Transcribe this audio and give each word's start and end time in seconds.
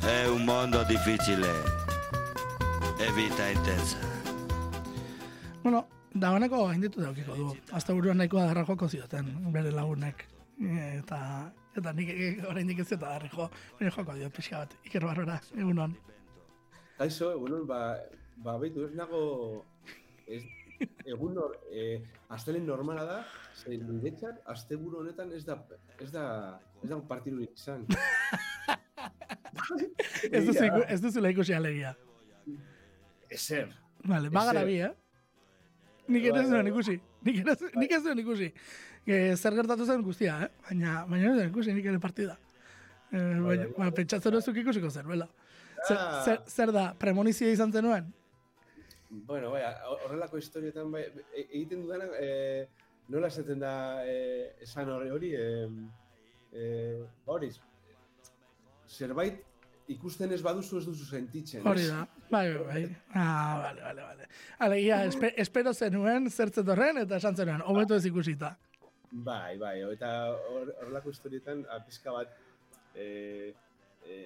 È 0.00 0.26
un 0.26 0.44
mondo 0.44 0.84
difficile 0.84 1.48
e 2.98 3.12
vita 3.12 3.48
intensa. 3.48 3.98
Bueno, 5.62 5.88
dagoeneko 6.12 6.66
gain 6.66 6.80
ditu 6.80 7.00
daukiko 7.00 7.34
du. 7.34 7.56
Azta 7.72 7.92
buruan 7.92 8.16
nahikoa 8.16 8.46
darra 8.46 8.64
joko 8.64 8.88
zioten, 8.88 9.26
bere 9.52 9.70
lagunek. 9.70 10.24
Eta, 10.60 11.20
eta 11.76 11.92
nik 11.92 12.12
oraindik 12.48 12.78
ez 12.78 12.92
eta 12.92 13.04
darra 13.06 13.28
jo, 13.28 13.50
baina 13.78 13.92
joko 13.94 14.14
dio 14.14 14.30
pixka 14.30 14.62
bat, 14.62 14.78
iker 14.86 15.04
barrora, 15.04 15.40
egunon. 15.56 15.96
Kaixo, 16.98 17.32
egunon, 17.34 17.66
ba, 17.66 17.98
ba 18.42 18.56
behitu, 18.58 18.86
ez 18.86 18.94
nago, 18.94 19.64
ez, 20.26 20.42
egun 21.04 21.34
nor, 21.34 21.58
eh, 21.70 22.00
astelen 22.34 22.66
normala 22.66 23.04
da, 23.04 23.22
ze 23.54 23.76
niretzat, 23.76 24.42
asteburu 24.46 25.02
honetan 25.02 25.32
ez 25.34 25.44
da, 25.44 25.58
ez 25.98 26.10
da, 26.14 26.26
ez 26.82 26.90
da 26.90 27.02
partidurik 27.14 27.58
izan. 27.58 27.86
ez 30.32 30.44
duzu, 30.46 30.64
ez 30.88 31.00
duzu 31.00 31.24
ikusi 31.30 31.54
alegia. 31.54 31.94
Ezer. 33.30 33.68
Vale, 34.04 34.30
bagara 34.32 34.64
bi, 34.64 34.78
eh? 34.80 34.92
Nik 36.08 36.24
ere 36.24 36.40
ez 36.40 36.48
Bai, 36.48 36.50
duen 36.50 36.64
bai. 36.64 36.72
ikusi. 36.72 36.94
Nik 37.26 37.40
ere 37.42 37.52
ez- 37.52 37.74
nik 37.76 37.92
ez 37.92 38.02
duen 38.04 38.18
ikusi. 38.22 38.52
E, 39.08 39.36
zer 39.36 39.54
gertatu 39.56 39.84
zen 39.88 40.02
guztia, 40.04 40.38
eh? 40.44 40.48
Baina, 40.68 41.04
baina 41.08 41.30
ez 41.30 41.34
duen 41.36 41.50
ikusi 41.50 41.74
nik 41.76 41.84
ere 41.90 41.98
partida. 42.00 42.38
E, 43.12 43.18
baina, 43.18 43.42
bai, 43.44 43.58
ba, 43.76 43.90
pentsatzen 43.96 44.32
duzuk 44.32 44.56
ikusiko 44.62 44.90
zer, 44.90 45.04
bela. 45.08 45.28
Zer, 45.86 45.96
Ah. 45.98 46.22
zer, 46.24 46.40
zer 46.46 46.72
da, 46.72 46.94
premonizia 46.98 47.50
izan 47.52 47.72
zenuen? 47.72 48.08
Bueno, 49.10 49.50
bai, 49.50 49.62
horrelako 50.04 50.36
historietan 50.38 50.90
bai, 50.92 51.04
e- 51.34 51.46
egiten 51.52 51.82
dudana, 51.82 52.08
e, 52.20 52.68
nola 53.08 53.28
esaten 53.28 53.58
da 53.60 54.04
e, 54.04 54.54
esan 54.60 54.88
hori 54.92 55.10
hori, 55.10 55.30
e, 55.34 55.68
e, 56.52 56.64
ba 57.26 57.32
hori, 57.38 57.48
zerbait 58.88 59.44
ikusten 59.88 60.32
ez 60.32 60.42
baduzu 60.44 60.78
ez 60.78 60.84
duzu 60.84 61.04
sentitzen. 61.08 61.62
Hori 61.66 61.86
da, 61.88 62.02
bai, 62.30 62.46
bai, 62.52 62.64
bai. 62.66 62.82
Ah, 63.14 63.60
vale, 63.62 63.80
vale, 63.82 64.02
vale. 64.02 64.26
Alegia, 64.66 64.98
espe, 65.08 65.30
espero 65.40 65.72
zenuen, 65.72 66.28
zertzen 66.30 66.68
horren, 66.68 66.98
eta 67.04 67.16
esan 67.16 67.36
zenuen, 67.36 67.62
hobeto 67.64 67.96
ez 67.96 68.04
ikusita. 68.10 68.50
Bai, 69.10 69.56
bai, 69.56 69.78
eta 69.94 70.10
hor- 70.50 70.74
horrelako 70.82 71.14
historietan, 71.14 71.64
a, 71.72 71.78
pizka 71.86 72.12
bat, 72.12 72.34
e, 72.94 73.54
e, 74.04 74.18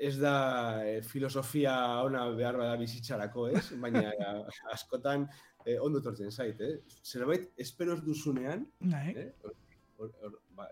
ez 0.00 0.14
da 0.16 0.80
e, 0.88 1.02
filosofia 1.04 1.74
ona 2.06 2.24
behar 2.32 2.56
bada 2.56 2.78
bizitzarako, 2.80 3.50
ez? 3.52 3.66
Baina 3.84 4.06
a, 4.16 4.32
askotan 4.72 5.28
e, 5.66 5.76
ondo 5.78 6.00
tortzen 6.00 6.32
zait, 6.32 6.56
eh? 6.64 6.78
Zerbait 7.04 7.50
espero 7.60 7.98
ez 7.98 8.04
duzunean, 8.06 8.64
Bai, 8.80 9.10
eh? 9.12 9.28
Hor, 9.44 10.08
hor, 10.24 10.40
ba, 10.56 10.70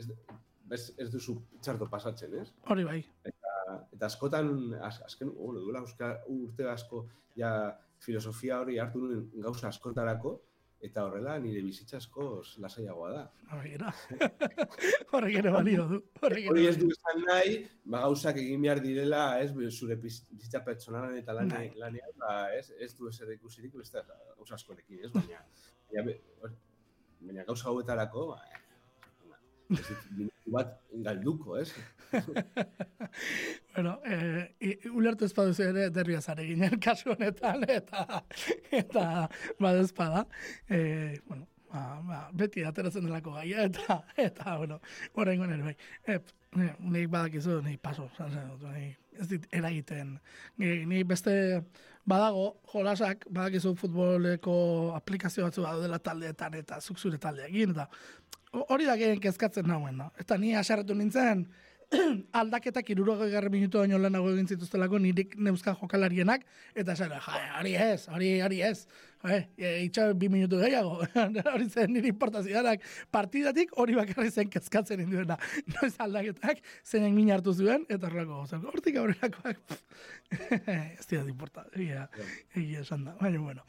ez, 0.00 0.08
ez, 0.70 0.92
ez 0.98 1.08
duzu 1.12 1.36
txarto 1.62 1.88
pasatzen, 1.90 2.34
ez? 2.40 2.48
hori 2.70 2.84
bai. 2.84 3.00
Eta, 3.24 3.54
eta 3.92 4.06
askotan, 4.06 4.52
az, 4.82 5.00
azken, 5.06 5.32
bueno, 5.36 5.60
duela 5.64 5.80
euska, 5.84 6.12
urte 6.28 6.68
asko, 6.70 7.06
ja 7.36 7.50
filosofia 8.00 8.60
hori 8.60 8.78
hartu 8.78 9.00
nuen 9.02 9.26
gauza 9.42 9.68
askotarako, 9.68 10.38
eta 10.80 11.02
horrela 11.04 11.34
nire 11.38 11.60
bizitza 11.60 11.98
asko 11.98 12.40
lasaiagoa 12.64 13.10
da. 13.12 13.24
Hori 13.58 13.74
era. 13.76 13.90
Horrek 15.12 15.34
ere 15.42 15.50
balio 15.52 15.84
du. 15.90 15.98
Hori 16.24 16.66
ez 16.70 16.76
du 16.80 16.88
esan 16.94 17.20
nahi, 17.26 17.58
ba, 17.84 18.00
gauzak 18.06 18.38
egin 18.40 18.62
behar 18.64 18.80
direla, 18.80 19.24
ez, 19.42 19.50
zure 19.76 19.96
biz- 20.00 20.22
bizitza 20.30 20.62
pertsonalan 20.64 21.18
eta 21.18 21.34
lan, 21.36 21.52
Bai. 21.52 21.66
lanean, 21.76 22.14
ba, 22.22 22.32
ez, 22.56 22.70
ez 22.80 22.94
du 22.96 23.08
ezer 23.12 23.30
ikusirik, 23.36 23.74
beste 23.76 24.00
gauza 24.38 24.54
askorekin, 24.56 25.04
ez, 25.04 25.12
baina, 25.12 25.42
baina, 25.92 26.16
hor- 26.40 26.56
baina 27.20 27.44
gauza 27.44 27.68
hauetarako, 27.68 28.26
ba, 28.32 28.40
ez 29.70 29.96
minutu 30.16 30.50
bat 30.54 30.72
galduko, 31.04 31.56
ez? 31.60 31.70
Bueno, 33.74 34.00
eh, 34.04 34.54
i- 34.60 34.88
ulertu 34.90 35.24
ez 35.24 35.32
baduzu 35.34 35.62
ere 35.68 35.88
derria 35.94 36.20
zare 36.20 36.44
ginen 36.46 36.78
kasu 36.82 37.12
honetan, 37.14 37.64
eta, 37.68 38.24
eta 38.70 39.04
badezpada. 39.60 40.26
Eh, 40.68 41.20
bueno, 41.28 41.46
ba, 41.72 41.84
ba, 42.06 42.18
beti 42.34 42.64
ateratzen 42.66 43.06
delako 43.06 43.36
gaia, 43.38 43.64
eta, 43.70 44.00
eta 44.16 44.56
bueno, 44.58 44.80
horrengo 45.14 45.46
nire 45.46 45.62
bai. 45.70 45.76
Ep, 46.16 46.32
ne, 46.58 46.72
nik 46.80 47.10
badakizu, 47.12 47.60
nik 47.66 47.80
paso, 47.82 48.10
zan 48.16 48.32
zen 48.34 48.50
dut, 48.50 48.66
ez 49.20 49.28
dit 49.28 49.46
eragiten. 49.54 50.16
Ni, 50.58 50.84
ni 50.88 51.02
beste 51.04 51.32
badago, 52.08 52.56
jolasak, 52.72 53.26
badakizu 53.30 53.74
futboleko 53.78 54.56
aplikazio 54.96 55.46
batzu 55.46 55.66
dela 55.82 55.98
taldeetan, 56.02 56.58
eta 56.58 56.80
zuk 56.80 56.98
zure 56.98 57.18
taldeekin, 57.22 57.76
eta 57.76 57.86
hori 58.52 58.86
da 58.88 58.96
gehien 58.98 59.20
kezkatzen 59.22 59.68
nauen, 59.68 59.96
no? 60.00 60.10
Eta 60.20 60.38
ni 60.38 60.54
asarretu 60.58 60.94
nintzen, 60.94 61.46
aldaketak 62.40 62.90
irurogei 62.94 63.30
garri 63.32 63.50
minutu 63.50 63.80
baino 63.82 63.98
lehenago 63.98 64.30
egin 64.30 64.48
zituztelako 64.54 65.00
nirik 65.02 65.34
neuzkan 65.42 65.76
jokalarienak, 65.80 66.44
eta 66.74 66.94
esan, 66.94 67.14
ja, 67.16 67.38
hori 67.58 67.74
ez, 67.74 68.02
hori, 68.14 68.34
hori 68.46 68.60
ez. 68.66 68.84
Eh, 69.20 69.42
e, 69.58 69.70
itxa 69.84 70.06
bi 70.16 70.30
minutu 70.32 70.56
gehiago, 70.62 71.02
hori 71.54 71.66
zen 71.68 71.90
niri 71.92 72.08
importazioarak 72.14 72.86
partidatik 73.12 73.74
hori 73.82 73.98
bakarri 73.98 74.30
zen 74.30 74.48
kezkatzen 74.52 75.02
induena. 75.02 75.36
Noiz 75.74 75.92
aldaketak, 76.00 76.62
zeinen 76.86 77.12
min 77.16 77.34
hartu 77.34 77.52
zuen, 77.52 77.84
eta 77.88 78.08
horrelako 78.08 78.38
gauzak. 78.40 78.64
Hortik 78.70 78.96
aurrerakoak, 79.02 79.60
pff, 79.66 80.08
ez 81.00 81.10
dira 81.10 81.26
importa, 81.26 81.66
egia, 81.74 82.06
egia 82.54 82.86
esan 82.86 83.04
da, 83.10 83.18
baina 83.20 83.42
bueno. 83.42 83.66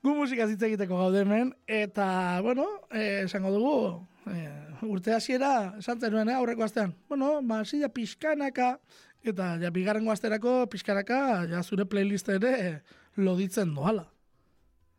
Gu 0.00 0.14
musika 0.16 0.46
hitz 0.48 0.62
egiteko 0.64 0.96
gaude 0.96 1.20
hemen, 1.26 1.50
eta, 1.68 2.06
bueno, 2.40 2.64
eh, 2.88 3.24
esango 3.26 3.50
dugu, 3.52 4.06
eh, 4.32 4.86
urte 4.88 5.12
hasiera 5.12 5.74
esan 5.78 6.00
zenuen, 6.00 6.30
eh, 6.30 6.36
aurreko 6.38 6.64
astean. 6.64 6.94
Bueno, 7.08 7.42
ba, 7.42 7.60
ja 7.64 7.90
pixkanaka, 7.92 8.78
eta 9.22 9.58
ja 9.60 9.70
bigarrengo 9.70 10.10
asterako 10.10 10.66
pixkanaka, 10.72 11.46
ja 11.50 11.62
zure 11.62 11.84
playlist 11.84 12.32
ere 12.32 12.80
loditzen 13.16 13.74
doala. 13.74 14.06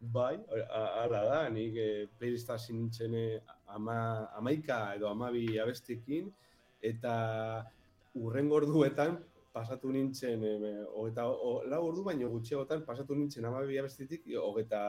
Bai, 0.02 0.38
hala 0.70 1.24
da, 1.26 1.42
nik 1.50 1.76
e, 1.78 1.90
playlista 2.18 2.56
nintzen 2.70 3.14
eh, 3.16 3.42
ama, 3.70 4.28
amaika 4.38 4.94
edo 4.96 5.10
amabi 5.10 5.60
abestekin, 5.62 6.32
eta 6.82 7.66
urren 8.14 8.50
orduetan 8.52 9.20
pasatu 9.52 9.92
nintzen, 9.92 10.44
e, 10.44 10.72
hogeta, 10.96 11.28
o, 11.28 11.62
lau 11.68 11.82
ordu 11.90 12.04
baino 12.08 12.30
gutxiagotan 12.32 12.86
pasatu 12.88 13.16
nintzen 13.16 13.46
amabi 13.46 13.78
abestetik, 13.82 14.26
hogeta 14.40 14.82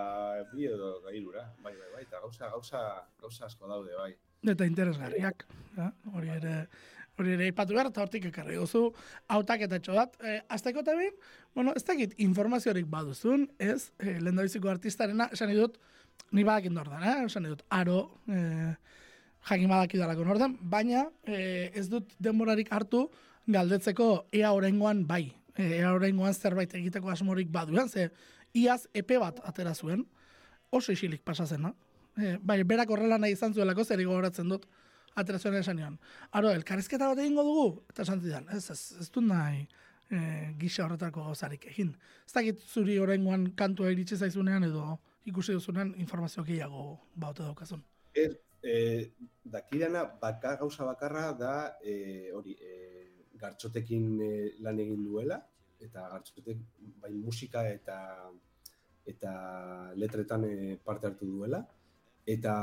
bi 0.52 0.66
edo 0.70 0.94
gairura, 1.06 1.48
bai, 1.64 1.74
bai, 1.74 1.90
bai, 1.94 2.02
eta 2.06 2.20
gauza, 2.22 2.48
gauza, 2.54 2.82
gauza 3.20 3.46
asko 3.46 3.70
daude, 3.70 3.94
bai. 3.98 4.12
Eta 4.52 4.66
interesgarriak, 4.66 5.46
hori 6.14 6.34
ere 6.38 6.66
hori 7.20 7.34
ere 7.34 7.48
ipatu 7.50 7.76
behar, 7.76 7.90
eta 7.90 8.02
hortik 8.02 8.24
ekarri 8.30 8.56
duzu, 8.56 8.86
hautaketa 9.34 9.78
bat. 9.92 10.16
E, 10.24 10.40
azteko 10.48 10.80
eta 10.80 10.94
behin, 10.96 11.12
bueno, 11.54 11.74
ez 11.76 11.84
dakit 11.84 12.14
informaziorik 12.24 12.86
baduzun, 12.90 13.50
ez, 13.58 13.92
e, 13.98 14.18
lehen 14.20 14.40
artistarena, 14.70 15.28
esan 15.32 15.52
dut, 15.54 15.78
ni 16.32 16.44
badakin 16.44 16.74
nordan, 16.74 17.02
eh? 17.02 17.24
esan 17.26 17.44
dut, 17.50 17.62
aro, 17.68 18.18
e, 18.28 18.74
jakin 19.48 19.68
badakidalako 19.68 20.24
nordan, 20.24 20.56
baina 20.62 21.08
e, 21.26 21.70
ez 21.74 21.88
dut 21.90 22.14
denborarik 22.22 22.72
hartu 22.72 23.08
galdetzeko 23.46 24.28
ea 24.32 24.52
orengoan 24.52 25.06
bai, 25.06 25.32
e, 25.56 25.78
ea 25.78 25.92
orengoan 25.94 26.34
zerbait 26.34 26.74
egiteko 26.74 27.10
asmorik 27.10 27.50
baduan, 27.50 27.88
ze 27.88 28.10
iaz 28.54 28.86
epe 28.94 29.18
bat 29.18 29.40
atera 29.44 29.74
zuen, 29.74 30.06
oso 30.70 30.92
isilik 30.92 31.22
pasa 31.24 31.46
zena. 31.46 31.74
E, 32.16 32.36
bai, 32.40 32.62
berak 32.64 32.90
horrela 32.90 33.18
nahi 33.18 33.32
izan 33.32 33.54
zuelako, 33.54 33.84
zer 33.84 34.04
gogoratzen 34.04 34.48
dut, 34.48 34.66
atera 35.14 35.38
zuen 35.38 35.56
esan 35.60 35.76
nion. 35.76 35.98
Aro, 36.32 36.50
elkarrizketa 36.50 37.08
bat 37.08 37.18
egingo 37.18 37.44
dugu? 37.44 37.66
Eta 37.90 38.02
esan 38.06 38.20
zidan, 38.20 38.48
ez, 38.52 38.64
ez, 38.70 38.80
ez 39.00 39.08
dut 39.10 39.24
nahi 39.24 39.66
e, 40.12 40.20
gisa 40.60 40.84
horretako 40.86 41.26
gauzarik 41.28 41.66
egin. 41.72 41.92
Ez 42.26 42.32
dakit 42.36 42.62
zuri 42.68 42.98
horrengoan 43.00 43.50
kantua 43.58 43.92
iritsi 43.92 44.16
zaizunean 44.16 44.64
edo 44.68 44.98
ikusi 45.28 45.56
duzunean 45.56 45.94
informazio 46.02 46.44
gehiago 46.44 46.98
baute 47.14 47.44
daukazun. 47.44 47.82
Ez, 48.14 48.32
e, 48.62 49.12
dakidana 49.44 50.04
baka, 50.20 50.56
gauza 50.60 50.84
bakarra 50.88 51.30
da 51.38 51.54
e, 51.84 52.30
hori 52.34 52.56
e, 52.60 53.01
gartxotekin 53.42 54.08
e, 54.22 54.32
lan 54.64 54.80
egin 54.84 55.04
duela 55.04 55.40
eta 55.82 56.08
gartxotek 56.14 56.62
bai 57.02 57.12
musika 57.18 57.66
eta 57.68 57.98
eta 59.12 59.32
letretan 59.98 60.46
e, 60.46 60.76
parte 60.84 61.10
hartu 61.10 61.28
duela 61.36 61.62
eta 62.26 62.54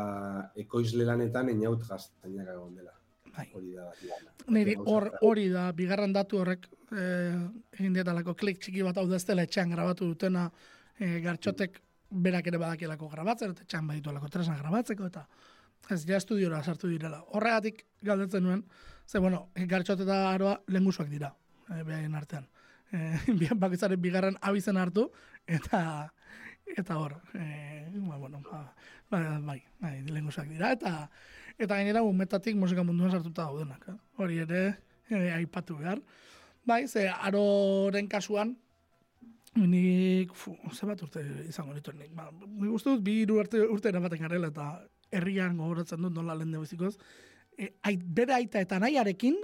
ekoizle 0.56 1.06
lanetan 1.06 1.52
eniaut 1.52 1.84
gaztainak 1.88 2.48
egon 2.54 2.76
dela. 2.80 2.94
Bai. 3.36 3.46
Hori 3.54 3.76
da. 3.76 3.90
Niri 4.56 4.76
hor, 4.80 5.10
hori 5.22 5.50
da, 5.52 5.70
bigarren 5.76 6.14
datu 6.16 6.40
horrek 6.42 6.66
eh, 6.96 7.36
egin 7.78 7.94
dietalako 7.94 8.34
klik 8.40 8.60
txiki 8.64 8.84
bat 8.88 8.98
hau 8.98 9.06
da 9.10 9.20
ez 9.20 9.26
dela 9.28 9.46
etxean 9.46 9.72
grabatu 9.76 10.08
dutena 10.10 10.48
eh, 10.98 11.20
gartxotek 11.24 11.80
berak 12.10 12.50
ere 12.50 12.58
badakielako 12.58 13.10
grabatzen, 13.12 13.54
eta 13.54 13.68
etxean 13.68 13.88
badituelako 13.88 14.32
tresna 14.34 14.58
grabatzeko, 14.58 15.12
eta 15.12 15.28
ez 15.90 16.06
ja 16.06 16.18
estudiora 16.18 16.62
sartu 16.64 16.88
direla. 16.88 17.24
Horregatik 17.34 17.86
galdetzen 18.06 18.44
nuen, 18.44 18.64
ze 19.08 19.20
bueno, 19.20 19.50
gartxot 19.56 20.06
eta 20.06 20.22
aroa 20.34 20.60
lengusuak 20.68 21.10
dira, 21.10 21.34
eh, 21.70 21.84
behaien 21.84 22.16
artean. 22.16 22.48
Eh, 22.92 23.20
bien 23.42 23.60
bakoitzaren 23.60 24.02
bigarren 24.02 24.38
abizen 24.42 24.78
hartu, 24.78 25.10
eta 25.48 26.12
eta 26.78 26.98
hor, 26.98 27.16
eh, 27.34 27.90
ba, 27.96 28.18
bueno, 28.18 28.42
ba, 28.46 28.76
ba, 29.10 29.40
bai, 29.42 29.64
bai, 29.80 29.96
lengusuak 30.06 30.48
dira, 30.50 30.72
eta 30.72 31.10
eta 31.60 31.76
gainera 31.76 32.04
umetatik 32.06 32.56
musika 32.56 32.86
munduan 32.88 33.12
sartuta 33.12 33.50
daudenak. 33.50 33.84
Eh? 33.90 33.98
Hori 34.18 34.40
ere, 34.46 34.64
eh, 35.10 35.34
aipatu 35.36 35.78
behar. 35.78 36.02
Bai, 36.66 36.88
ze 36.88 37.08
aroren 37.10 38.08
kasuan, 38.08 38.56
nik, 39.56 40.34
fu, 40.34 40.56
zenbat 40.72 41.02
urte 41.04 41.24
izango 41.48 41.74
dituen 41.74 42.00
nik. 42.00 42.14
Ba, 42.16 42.30
nik 42.32 42.72
uste 42.72 42.94
dut, 42.94 43.04
bi 43.04 43.22
hiru 43.24 43.40
urte, 43.42 43.62
urte 43.68 43.90
eramaten 43.92 44.22
garela 44.24 44.52
eta 44.54 44.70
herrian 45.12 45.58
gogoratzen 45.58 46.02
dut 46.06 46.14
nola 46.16 46.36
lehen 46.38 46.56
bezikoz. 46.60 46.96
E, 47.58 47.74
ait, 47.84 48.04
bere 48.04 48.38
aita 48.38 48.62
eta 48.64 48.80
nahiarekin 48.80 49.38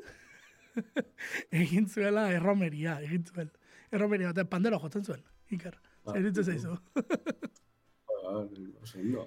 egin 1.64 1.90
zuela 1.90 2.30
erromeria, 2.34 3.00
egin 3.08 3.26
zuen. 3.26 3.52
Erromeria 3.92 4.32
batean 4.32 4.50
pandero 4.52 4.80
jotzen 4.82 5.06
zuen, 5.06 5.22
Iker. 5.56 5.78
Ba, 6.06 6.18
Zeritu 6.18 6.44
zaizu. 6.44 6.78
Ondo. 8.26 9.26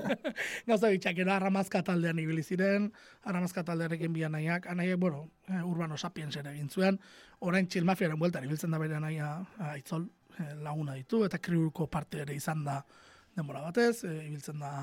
Gauza 0.66 0.90
bitxak, 0.90 1.18
era 1.22 1.36
arramazka 1.36 1.82
taldean 1.86 2.18
ibili 2.18 2.42
ziren, 2.42 2.88
arramazka 3.28 3.62
taldearekin 3.66 4.12
bi 4.12 4.24
anaiak, 4.26 4.66
anaiak, 4.72 4.98
bueno, 5.00 5.28
eh, 5.48 5.62
urbano 5.62 5.96
sapiens 5.98 6.36
ere 6.40 6.54
egin 6.56 6.68
zuen, 6.70 6.98
orain 7.46 7.68
txilmafiaren 7.70 8.18
bueltan 8.18 8.46
ibiltzen 8.46 8.74
da 8.74 8.80
bere 8.82 8.98
anaia 8.98 9.30
aitzol 9.70 10.08
eh, 10.38 10.54
laguna 10.64 10.96
ditu, 10.98 11.22
eta 11.26 11.38
kriuko 11.38 11.86
parte 11.86 12.24
ere 12.24 12.34
izan 12.34 12.64
da 12.66 12.80
denbora 13.36 13.62
batez, 13.68 14.02
eh, 14.04 14.26
ibiltzen 14.26 14.58
da 14.58 14.74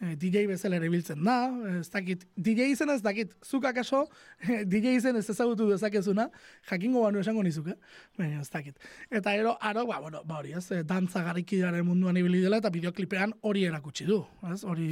eh, 0.00 0.14
DJ 0.16 0.46
bezala 0.48 0.78
ere 0.78 0.88
ibiltzen 0.88 1.22
da, 1.24 1.36
ez 1.78 1.88
dakit, 1.90 2.24
DJ 2.36 2.70
izena 2.72 2.94
ez 2.98 3.02
dakit, 3.02 3.34
zuk 3.44 3.66
akaso, 3.68 4.04
eh, 4.40 4.62
DJ 4.64 4.94
izen 4.98 5.18
ez 5.18 5.26
ezagutu 5.30 5.68
dezakezuna, 5.70 6.28
jakingo 6.70 7.02
banu 7.02 7.22
esango 7.22 7.42
nizuk, 7.42 7.68
eh? 7.72 7.76
Baina 8.18 8.40
ez 8.40 8.50
dakit. 8.52 8.78
Eta 9.10 9.34
ero, 9.34 9.56
aro, 9.60 9.86
ba, 9.90 10.00
bueno, 10.04 10.22
ba 10.24 10.38
hori, 10.38 10.54
ez, 10.58 10.70
eh, 10.72 10.82
dantza 10.86 11.22
garikidaren 11.26 11.86
munduan 11.86 12.16
ibili 12.16 12.42
dela, 12.44 12.62
eta 12.62 12.70
bideoklipean 12.74 13.34
hori 13.42 13.66
erakutsi 13.68 14.06
du, 14.08 14.22
ez, 14.52 14.62
hori, 14.64 14.88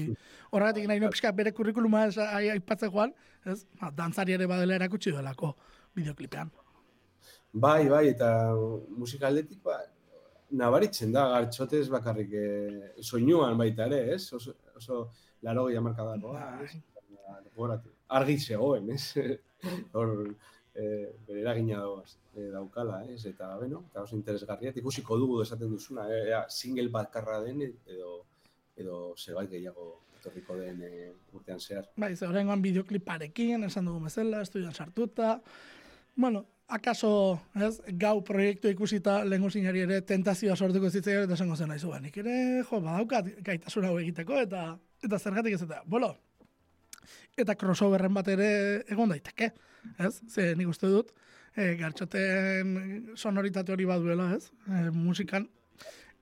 horregatik 0.51 0.89
nahi 0.91 1.03
no 1.03 1.11
pixka 1.15 1.33
bere 1.33 1.53
kurrikuluma 1.53 2.07
aipatzen 2.27 2.93
joan, 2.93 3.15
ez, 3.45 3.65
ba, 3.81 3.93
dantzari 3.95 4.37
ere 4.39 4.47
badela 4.51 4.79
erakutsi 4.81 5.15
duelako 5.15 5.55
bideoklipean. 5.97 6.51
Bai, 7.57 7.89
bai, 7.89 8.09
eta 8.11 8.31
musika 8.99 9.31
aldetik, 9.31 9.63
ba, 9.65 9.79
nabaritzen 10.51 11.13
da, 11.15 11.25
gartxotez 11.33 11.89
bakarrik 11.91 12.35
soinuan 13.03 13.57
baita 13.59 13.87
ere, 13.89 14.15
ez? 14.15 14.33
Oso, 14.37 14.53
oso 14.77 15.11
laro 15.43 15.67
gehi 15.69 15.81
amarkadakoa, 15.81 16.45
Bai. 16.59 16.65
ez? 16.67 16.77
Gogoratu. 17.55 17.91
Argi 18.19 18.39
zegoen, 18.39 18.91
ez? 18.95 19.15
Hor, 19.97 20.13
eh, 20.75 21.13
bere 21.27 21.43
eragina 21.43 21.83
eh, 22.37 22.49
daukala, 22.53 23.03
ez? 23.11 23.25
Eta, 23.27 23.51
beno, 23.61 23.85
eta 23.91 24.05
oso 24.07 24.17
interesgarria, 24.17 24.73
ikusiko 24.77 25.19
dugu 25.19 25.43
esaten 25.43 25.73
duzuna, 25.73 26.09
eh, 26.13 26.25
ea, 26.31 26.45
single 26.51 26.89
bakarra 26.93 27.41
den, 27.45 27.63
edo, 27.87 28.19
edo 28.77 28.99
zerbait 29.17 29.51
gehiago 29.51 29.95
etorriko 30.19 30.57
den 30.59 30.83
eh, 30.83 31.13
urtean 31.33 31.61
zehar. 31.61 31.89
Bai, 31.97 32.15
ze 32.17 32.27
horrengoan 32.27 32.63
bideokliparekin, 32.63 33.65
esan 33.69 33.89
dugu 33.89 34.05
bezala, 34.09 34.43
estudian 34.43 34.75
sartuta. 34.75 35.41
Bueno, 36.17 36.45
akaso, 36.69 37.41
ez, 37.55 37.79
gau 37.99 38.21
proiektu 38.27 38.71
ikusita 38.73 39.21
lehengo 39.25 39.51
zinari 39.51 39.85
ere 39.85 40.01
tentazioa 40.07 40.57
sortuko 40.57 40.91
zitzaion 40.91 41.27
eta 41.27 41.37
esango 41.39 41.57
zen 41.57 41.71
aizu, 41.71 41.91
ba, 41.93 42.01
nik 42.03 42.17
ere, 42.23 42.37
jo, 42.67 42.81
badaukat 42.83 43.31
gaitasun 43.47 43.87
hau 43.87 43.97
egiteko 44.03 44.41
eta 44.43 44.67
eta 45.07 45.19
zergatik 45.19 45.55
ez 45.55 45.63
eta, 45.63 45.83
bolo, 45.87 46.11
eta 47.39 47.55
crossoverren 47.59 48.15
bat 48.17 48.29
ere 48.33 48.49
egon 48.91 49.13
daiteke, 49.13 49.53
ez? 50.03 50.15
Ze 50.33 50.55
nik 50.59 50.73
uste 50.73 50.91
dut, 50.91 51.13
e, 51.55 51.75
gartxoten 51.79 53.13
sonoritate 53.15 53.75
hori 53.75 53.87
baduela, 53.87 54.33
ez? 54.35 54.51
E, 54.67 54.89
musikan, 54.91 55.47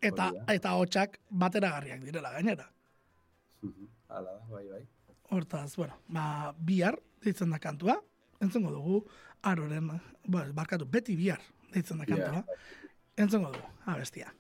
eta, 0.03 0.31
eta 0.53 0.75
hotxak 0.77 1.21
bateragarriak 1.31 2.05
direla 2.05 2.35
gainera. 2.37 2.69
Hala 4.09 4.35
da, 4.35 4.41
bai, 4.51 4.67
bai. 4.69 4.83
Hortaz, 5.33 5.71
bueno, 5.77 5.97
ba, 6.13 6.53
bihar 6.59 6.99
deitzen 7.25 7.55
da 7.55 7.63
kantua, 7.63 7.97
entzungo 8.45 8.75
dugu, 8.75 9.07
aroren, 9.51 9.91
ba, 10.27 10.47
barkatu, 10.57 10.87
beti 10.91 11.17
bihar 11.19 11.43
deitzen 11.75 12.01
da 12.01 12.07
kantua, 12.09 12.45
entzungo 13.17 13.53
dugu, 13.55 13.71
abestia. 13.91 14.33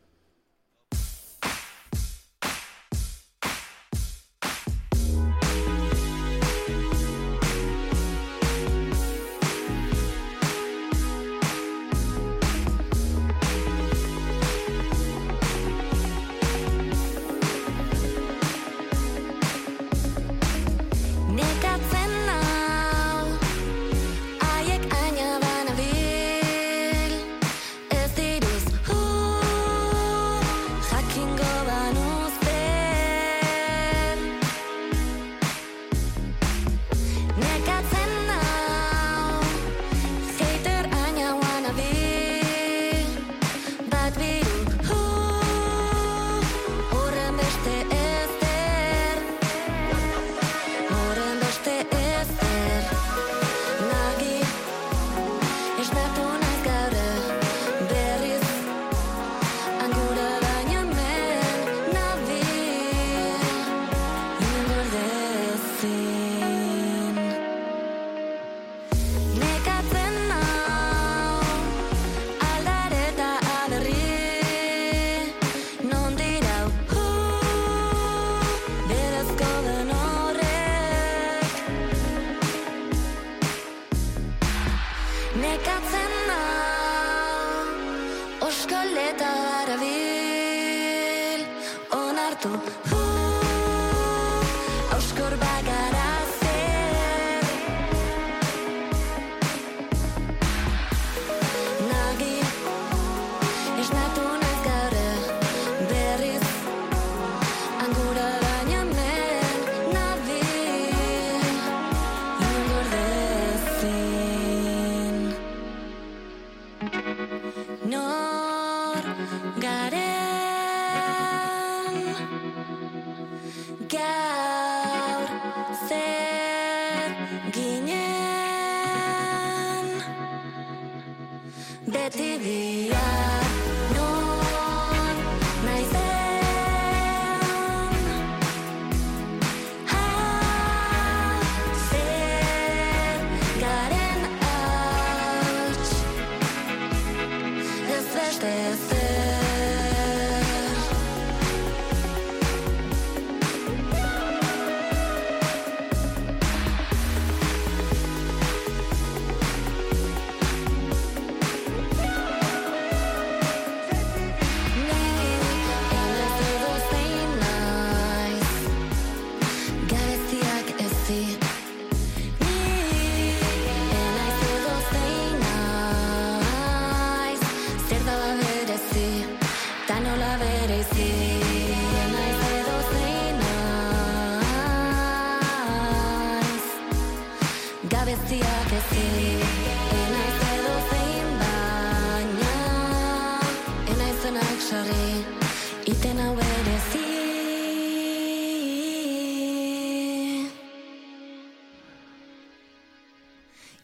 Iten 195.86 196.19
hau 196.19 196.32
berezi 196.36 197.03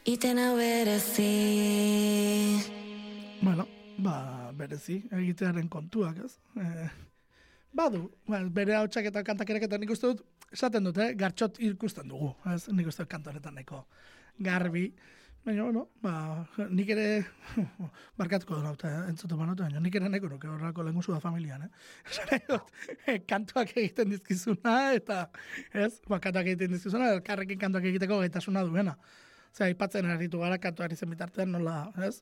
Iten 0.09 0.39
hau 0.41 0.57
berezi 0.57 1.29
Bueno, 3.41 3.67
ba, 4.01 4.51
berezi, 4.57 5.03
egitearen 5.13 5.69
kontuak, 5.69 6.19
ez? 6.25 6.39
E, 6.57 6.89
badu, 7.73 8.07
ba, 8.29 8.41
bere 8.49 8.79
hautsak 8.79 9.11
eta 9.13 9.23
kantak 9.25 9.53
ere 9.53 9.65
eta 9.69 9.79
nik 9.81 9.93
dut, 10.01 10.25
esaten 10.53 10.89
dut, 10.89 10.99
eh? 11.05 11.13
gartxot 11.21 11.61
ikusten 11.61 12.09
dugu, 12.09 12.33
ez? 12.53 12.67
Nik 12.73 12.89
uste 12.89 13.05
dut 13.05 13.13
kantoretan 13.13 13.57
nahiko 13.57 13.85
garbi. 14.41 14.91
Baina, 15.41 15.63
bueno, 15.65 15.87
ba, 16.05 16.13
nik 16.69 16.91
ere, 16.93 17.05
barkatuko 18.21 18.59
dut 18.59 18.67
nauta, 18.67 18.91
eh? 18.93 19.05
entzutu 19.09 19.39
banatu, 19.41 19.65
baina 19.65 19.81
nik 19.81 19.95
ere 19.97 20.11
nahiko 20.13 20.29
nuke 20.29 20.51
horrako 20.53 20.85
lenguzu 20.85 21.15
da 21.15 21.21
familian, 21.23 21.63
eh? 21.65 21.71
Esan 22.11 22.35
eh, 23.09 23.23
kantuak 23.25 23.73
egiten 23.73 24.13
dizkizuna, 24.13 24.75
eta, 24.99 25.23
ez, 25.73 25.95
ba, 26.05 26.19
kantuak 26.21 26.51
egiten 26.53 26.77
dizkizuna, 26.77 27.09
elkarrekin 27.17 27.63
kantuak 27.63 27.89
egiteko 27.89 28.21
gaitasuna 28.21 28.67
duena. 28.69 28.99
Zer, 29.55 29.71
aipatzen 29.71 30.13
aritu 30.13 30.45
gara 30.45 30.61
kantuari 30.61 31.01
zen 31.01 31.17
bitartean, 31.17 31.57
nola, 31.57 31.79
ez? 32.05 32.19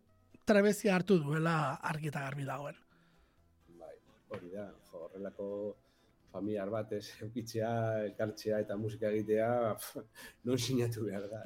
Trebezia 0.46 0.94
hartu 0.94 1.18
duela 1.24 1.58
argi 1.90 2.14
garbi 2.14 2.46
dagoen. 2.46 2.78
Bai, 3.82 3.96
hori 4.30 4.54
da, 4.54 4.70
jo, 4.92 5.08
horrelako 5.08 5.50
familiar 6.38 6.70
bat 6.70 6.92
ez 6.96 7.04
eukitzea, 7.26 7.70
elkartzea 8.08 8.60
eta 8.64 8.76
musika 8.78 9.10
egitea, 9.10 9.48
pf, 9.78 10.04
non 10.48 10.60
sinatu 10.62 11.06
behar 11.08 11.26
da. 11.30 11.42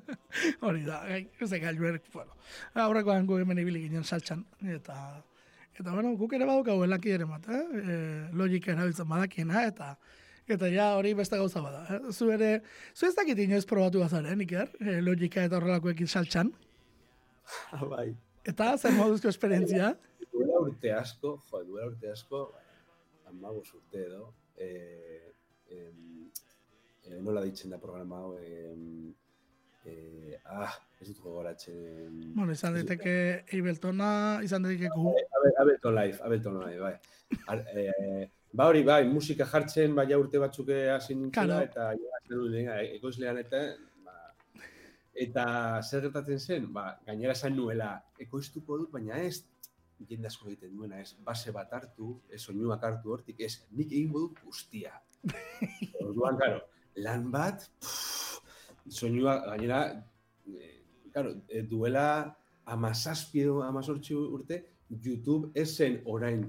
Hori 0.66 0.82
da, 0.86 1.02
ez 1.14 1.50
da 1.50 1.60
gailuerk, 1.62 2.10
bueno. 2.14 2.34
Aurrekoan 2.86 3.28
gu 3.30 3.38
hemen 3.42 3.62
ibili 3.62 3.84
ginen 3.86 4.04
saltxan, 4.04 4.44
eta, 4.76 4.98
eta 5.72 5.88
bueno, 5.92 6.14
guk 6.20 6.34
ere 6.38 6.48
baduk 6.50 6.72
hau 6.74 6.80
ere 6.84 7.30
bat, 7.30 7.48
eh? 7.48 7.64
E, 7.78 7.96
logika 8.32 8.74
erabiltzen 8.74 9.08
badakiena, 9.08 9.64
eta 9.70 9.94
eta 10.44 10.68
ja 10.68 10.90
hori 10.98 11.14
beste 11.16 11.38
gauza 11.40 11.62
bada. 11.64 11.86
Eh? 11.88 12.12
Zu 12.12 12.28
ere, 12.34 12.60
zu 12.92 13.06
ez 13.06 13.14
dakit 13.16 13.38
inoiz 13.38 13.64
probatu 13.64 14.02
bazaren, 14.02 14.40
Iker, 14.44 14.68
e, 14.80 15.00
logika 15.00 15.44
eta 15.44 15.56
horrelakoekin 15.56 16.10
saltxan. 16.10 16.52
Bai, 17.94 18.10
Eta 18.44 18.74
zer 18.76 18.92
moduzko 18.92 19.30
esperientzia? 19.30 19.94
duela 20.34 20.60
urte 20.66 20.90
asko, 20.92 21.38
jo, 21.48 21.60
duela 21.64 21.86
urte 21.88 22.10
asko, 22.12 22.40
amabos 23.38 23.72
urte 23.74 24.04
edo, 24.06 24.32
e, 24.56 25.32
em, 25.70 26.30
e, 27.04 27.20
nola 27.20 27.42
ditzen 27.44 27.70
da 27.70 27.78
programa 27.78 28.18
hau, 28.22 28.36
em, 28.38 29.12
e, 29.84 30.38
ah, 30.44 30.72
ez 31.00 31.08
dut 31.10 31.20
gogoratzen. 31.24 32.32
Bueno, 32.34 32.52
izan 32.52 32.74
daiteke 32.78 33.44
Abletona, 33.58 34.40
izan 34.46 34.62
daiteke 34.64 34.88
gu. 34.94 35.10
Abe- 35.40 35.54
Ableton 35.60 35.94
Live, 35.98 36.18
Ableton 36.24 36.60
Live, 36.62 36.80
bai. 36.80 36.94
Ar, 37.48 37.64
e, 37.74 38.30
ba 38.52 38.68
hori, 38.70 38.82
bai, 38.86 39.02
musika 39.08 39.44
jartzen, 39.50 39.94
bai 39.94 40.06
urte 40.14 40.38
batzuk 40.38 40.70
hasi 40.94 41.14
nintzela, 41.14 41.64
Claro. 41.64 41.64
eta 41.64 41.90
ja, 41.98 42.20
zer 42.28 42.36
dut, 42.38 42.54
eh, 42.54 42.94
ekoizlean 42.96 43.38
eta, 43.42 43.62
ba, 44.04 44.14
eta 45.26 45.44
zer 45.82 46.02
gertatzen 46.06 46.38
zen, 46.40 46.72
ba, 46.72 46.98
gainera 47.06 47.32
esan 47.32 47.56
nuela, 47.56 47.90
ekoiztuko 48.18 48.78
dut, 48.78 48.90
baina 48.92 49.18
ez, 49.22 49.42
jende 50.08 50.28
asko 50.28 50.48
egiten 50.50 50.74
duena, 50.76 51.00
ez, 51.00 51.14
base 51.24 51.52
bat 51.54 51.72
hartu, 51.72 52.20
ez 52.30 52.40
soinuak 52.42 52.82
hartu 52.84 53.14
hortik, 53.14 53.40
ez, 53.40 53.64
nik 53.72 53.92
egingo 53.92 54.26
dut 54.26 54.42
guztia. 54.44 54.92
Orduan, 56.04 56.38
karo, 56.40 56.60
lan 57.04 57.30
bat, 57.32 57.68
soinua, 58.88 59.38
gainera, 59.52 59.80
e, 60.46 60.70
karo, 61.14 61.36
e, 61.48 61.62
duela 61.62 62.06
amazazpi 62.74 63.44
edo 63.44 63.62
amazortzi 63.62 64.14
urte, 64.16 64.62
YouTube 64.90 65.50
ez 65.54 65.70
zen 65.76 66.00
orain 66.04 66.44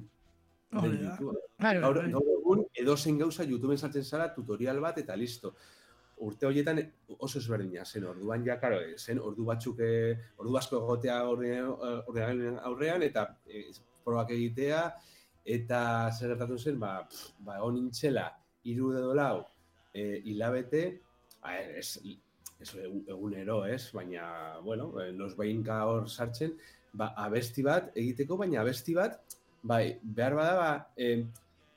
bai, 0.72 0.90
Gaur, 0.92 1.40
bai. 1.62 1.80
gaur 1.82 2.30
egun 2.36 2.64
edozein 2.78 3.18
gauza 3.18 3.46
YouTubeen 3.48 3.80
sartzen 3.80 4.04
zara 4.04 4.28
tutorial 4.36 4.82
bat 4.84 4.98
eta 5.02 5.16
listo. 5.16 5.56
Urte 6.18 6.46
horietan 6.48 6.80
oso 7.20 7.40
ezberdina 7.40 7.84
zen, 7.86 8.06
orduan 8.08 8.46
ja, 8.46 8.56
karo, 8.60 8.78
eh, 8.80 8.94
zen 8.98 9.20
ordu 9.20 9.44
batzuk, 9.50 9.80
eh, 9.84 10.16
ordu 10.38 10.56
asko 10.58 10.78
egotea 10.80 11.18
ordenagailuaren 11.28 12.60
aurrean, 12.64 13.04
eta 13.04 13.26
eh, 13.48 13.66
probak 14.06 14.32
egitea, 14.32 14.84
eta 15.58 15.82
zer 16.14 16.32
gertatu 16.34 16.58
zen, 16.58 16.80
ba, 16.80 17.02
pff, 17.10 17.34
ba 17.46 17.58
egon 17.58 17.76
nintzela, 17.80 18.30
hiru 18.64 18.94
edo 18.96 19.14
lau, 19.18 19.44
eh, 19.94 20.22
hilabete, 20.24 20.86
a, 21.42 21.58
ez, 21.60 22.00
ez 22.62 22.72
egu- 22.80 23.04
egunero, 23.12 23.66
ez, 23.66 23.92
baina, 23.94 24.58
bueno, 24.64 24.94
eh, 25.04 25.12
nos 25.12 25.36
behinka 25.38 25.84
hor 25.86 26.08
sartzen, 26.10 26.56
ba, 26.94 27.12
abesti 27.28 27.62
bat 27.64 27.92
egiteko, 27.94 28.38
baina 28.38 28.62
abesti 28.64 28.96
bat, 28.96 29.20
bai, 29.64 30.00
behar 30.02 30.36
bada, 30.40 30.56
ba, 30.56 30.72
eh, 30.96 31.26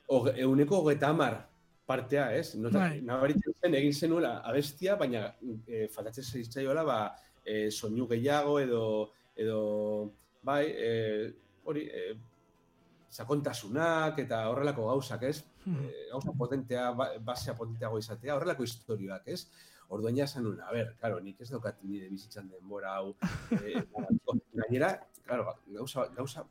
hoge- 0.09 0.39
euneko 0.47 0.79
hogeita 0.85 1.11
hamar 1.11 1.43
partea, 1.89 2.29
ez? 2.37 2.53
Nota, 2.61 2.85
Bai. 2.85 3.01
nabaritzen 3.05 3.55
zen, 3.57 3.77
egin 3.79 3.95
zenuela 3.97 4.35
abestia, 4.51 4.97
baina 5.01 5.25
e, 5.67 5.87
faltatzen 5.95 6.27
zaitzaiola, 6.27 6.85
ba, 6.85 6.99
e, 7.45 7.71
soinu 7.73 8.07
gehiago 8.11 8.59
edo, 8.61 8.83
edo 9.39 9.61
bai, 10.45 10.65
e, 10.69 10.91
hori, 11.65 11.87
e, 11.89 12.03
sakontasunak 13.09 14.21
eta 14.25 14.43
horrelako 14.51 14.91
gauzak, 14.91 15.25
ez? 15.31 15.41
Hmm. 15.65 15.87
E, 15.89 16.05
gauza 16.13 16.35
potentea, 16.37 16.91
ba, 16.99 17.09
basea 17.25 17.57
potenteago 17.57 18.01
izatea, 18.03 18.37
horrelako 18.37 18.69
historioak, 18.69 19.29
ez? 19.33 19.47
Orduan 19.89 20.19
ja 20.21 20.27
esan 20.29 20.45
nuen, 20.45 20.61
a 20.61 20.73
ber, 20.75 20.93
claro, 21.01 21.23
nik 21.25 21.41
ez 21.41 21.49
daukat 21.49 21.81
nire 21.89 22.11
bizitzan 22.13 22.51
denbora 22.53 22.99
hau. 22.99 23.15
E, 23.59 23.81
gainera, 24.59 24.93
claro, 25.25 25.55
gauza, 25.73 26.05
gauza, 26.17 26.45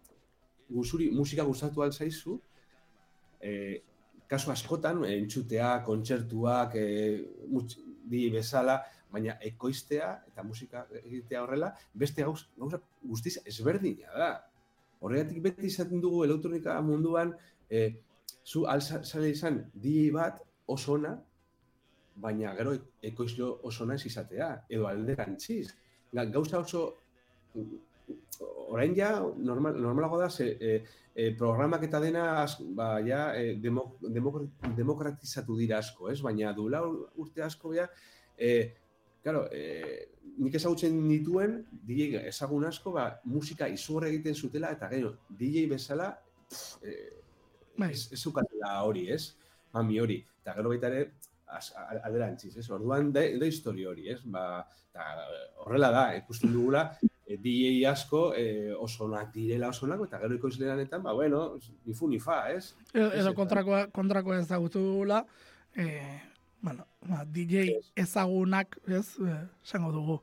guzuri, 0.70 1.12
musika 1.14 1.46
gustatu 1.46 1.84
alzaizu, 1.86 2.40
e, 3.40 3.52
kasu 4.28 4.52
askotan, 4.52 5.04
eh, 5.06 5.18
entzutea, 5.22 5.84
kontzertuak, 5.86 6.76
e, 6.76 7.24
mutx, 7.48 7.78
di 8.08 8.30
bezala, 8.32 8.78
baina 9.12 9.38
ekoiztea 9.44 10.10
eta 10.28 10.44
musika 10.44 10.86
egitea 11.04 11.42
horrela, 11.44 11.74
beste 11.94 12.24
gauz, 12.24 12.42
gauza 12.58 12.80
guztiz 13.04 13.38
ezberdina 13.46 14.12
da. 14.16 14.30
Horregatik 15.00 15.42
beti 15.44 15.68
izaten 15.68 16.02
dugu 16.02 16.24
elektronika 16.26 16.76
munduan, 16.82 17.34
e, 17.70 17.88
zu 18.46 18.66
alzale 18.68 19.30
izan 19.30 19.62
DJ 19.74 20.12
bat 20.16 20.40
oso 20.68 20.94
ona, 20.96 21.14
baina 22.16 22.54
gero 22.56 22.74
ekoizlo 23.02 23.60
oso 23.64 23.84
ona 23.84 23.96
ez 23.96 24.06
izatea, 24.06 24.64
edo 24.70 24.88
alderantziz. 24.88 25.74
Ga- 26.14 26.26
Gauza 26.32 26.60
oso 26.60 26.96
orain 28.70 28.94
ja 28.96 29.12
normal, 29.38 29.78
normalago 29.82 30.20
da 30.20 30.30
ze, 30.30 30.50
e, 30.60 30.84
e, 31.16 31.32
programak 31.38 31.84
eta 31.88 32.00
dena 32.00 32.42
az, 32.44 32.58
ba, 32.76 33.00
ja, 33.02 33.32
e, 33.36 33.56
demo, 33.62 33.98
demok- 34.02 34.46
demokratizatu 34.78 35.56
dira 35.58 35.80
asko, 35.80 36.10
ez? 36.12 36.20
Baina 36.22 36.54
duela 36.54 36.84
urte 37.16 37.42
asko 37.42 37.74
ja, 37.74 37.88
e, 38.38 38.76
claro, 39.24 39.48
e, 39.52 40.10
nik 40.38 40.54
ezagutzen 40.60 41.00
dituen 41.10 41.64
DJ 41.72 42.22
ezagun 42.30 42.66
asko, 42.70 42.92
ba, 42.94 43.08
musika 43.26 43.68
izugarri 43.68 44.14
egiten 44.14 44.36
zutela 44.36 44.70
eta 44.76 44.90
gero 44.92 45.16
DJ 45.30 45.66
bezala 45.72 46.12
pff, 46.50 46.84
e, 46.84 46.98
Bai. 47.78 47.92
ez, 47.94 48.26
hori, 48.84 49.10
ez? 49.12 49.36
Mami 49.74 50.00
hori. 50.00 50.22
Eta 50.42 50.54
gero 50.58 50.70
baita 50.70 50.88
ere, 50.88 51.12
az- 51.48 51.74
a- 51.76 52.02
alderantziz, 52.06 52.56
ez? 52.58 52.70
Orduan 52.70 53.12
da, 53.14 53.22
da 53.40 53.46
historia 53.46 53.90
hori, 53.90 54.10
ez? 54.10 54.22
Ba, 54.26 54.66
eta 54.92 55.04
horrela 55.66 55.92
da, 55.92 56.06
ikusten 56.18 56.54
dugula, 56.54 56.92
e, 57.28 57.38
DJ 57.38 57.86
asko 57.90 58.32
e, 58.36 58.74
oso 58.74 59.06
onak 59.06 59.34
direla 59.36 59.70
oso 59.70 59.86
onak, 59.86 60.06
eta 60.08 60.22
gero 60.24 60.40
ekoizle 60.40 60.70
lanetan, 60.70 61.04
ba, 61.04 61.14
bueno, 61.14 61.60
ni 61.86 61.94
fu 61.94 62.08
ni 62.08 62.20
fa, 62.24 62.46
ez? 62.54 62.74
Edo, 62.94 63.12
edo 63.12 63.34
kontrakoa, 63.36 63.88
kontrakoa 63.92 64.40
ezagutu 64.40 64.80
dugula, 64.80 65.26
eh, 65.76 66.22
bueno, 66.62 66.88
ba, 67.06 67.26
DJ 67.26 67.76
ezagunak, 67.96 68.80
ez, 68.88 69.20
eh, 69.20 69.44
esango 69.64 69.92
dugu, 69.92 70.22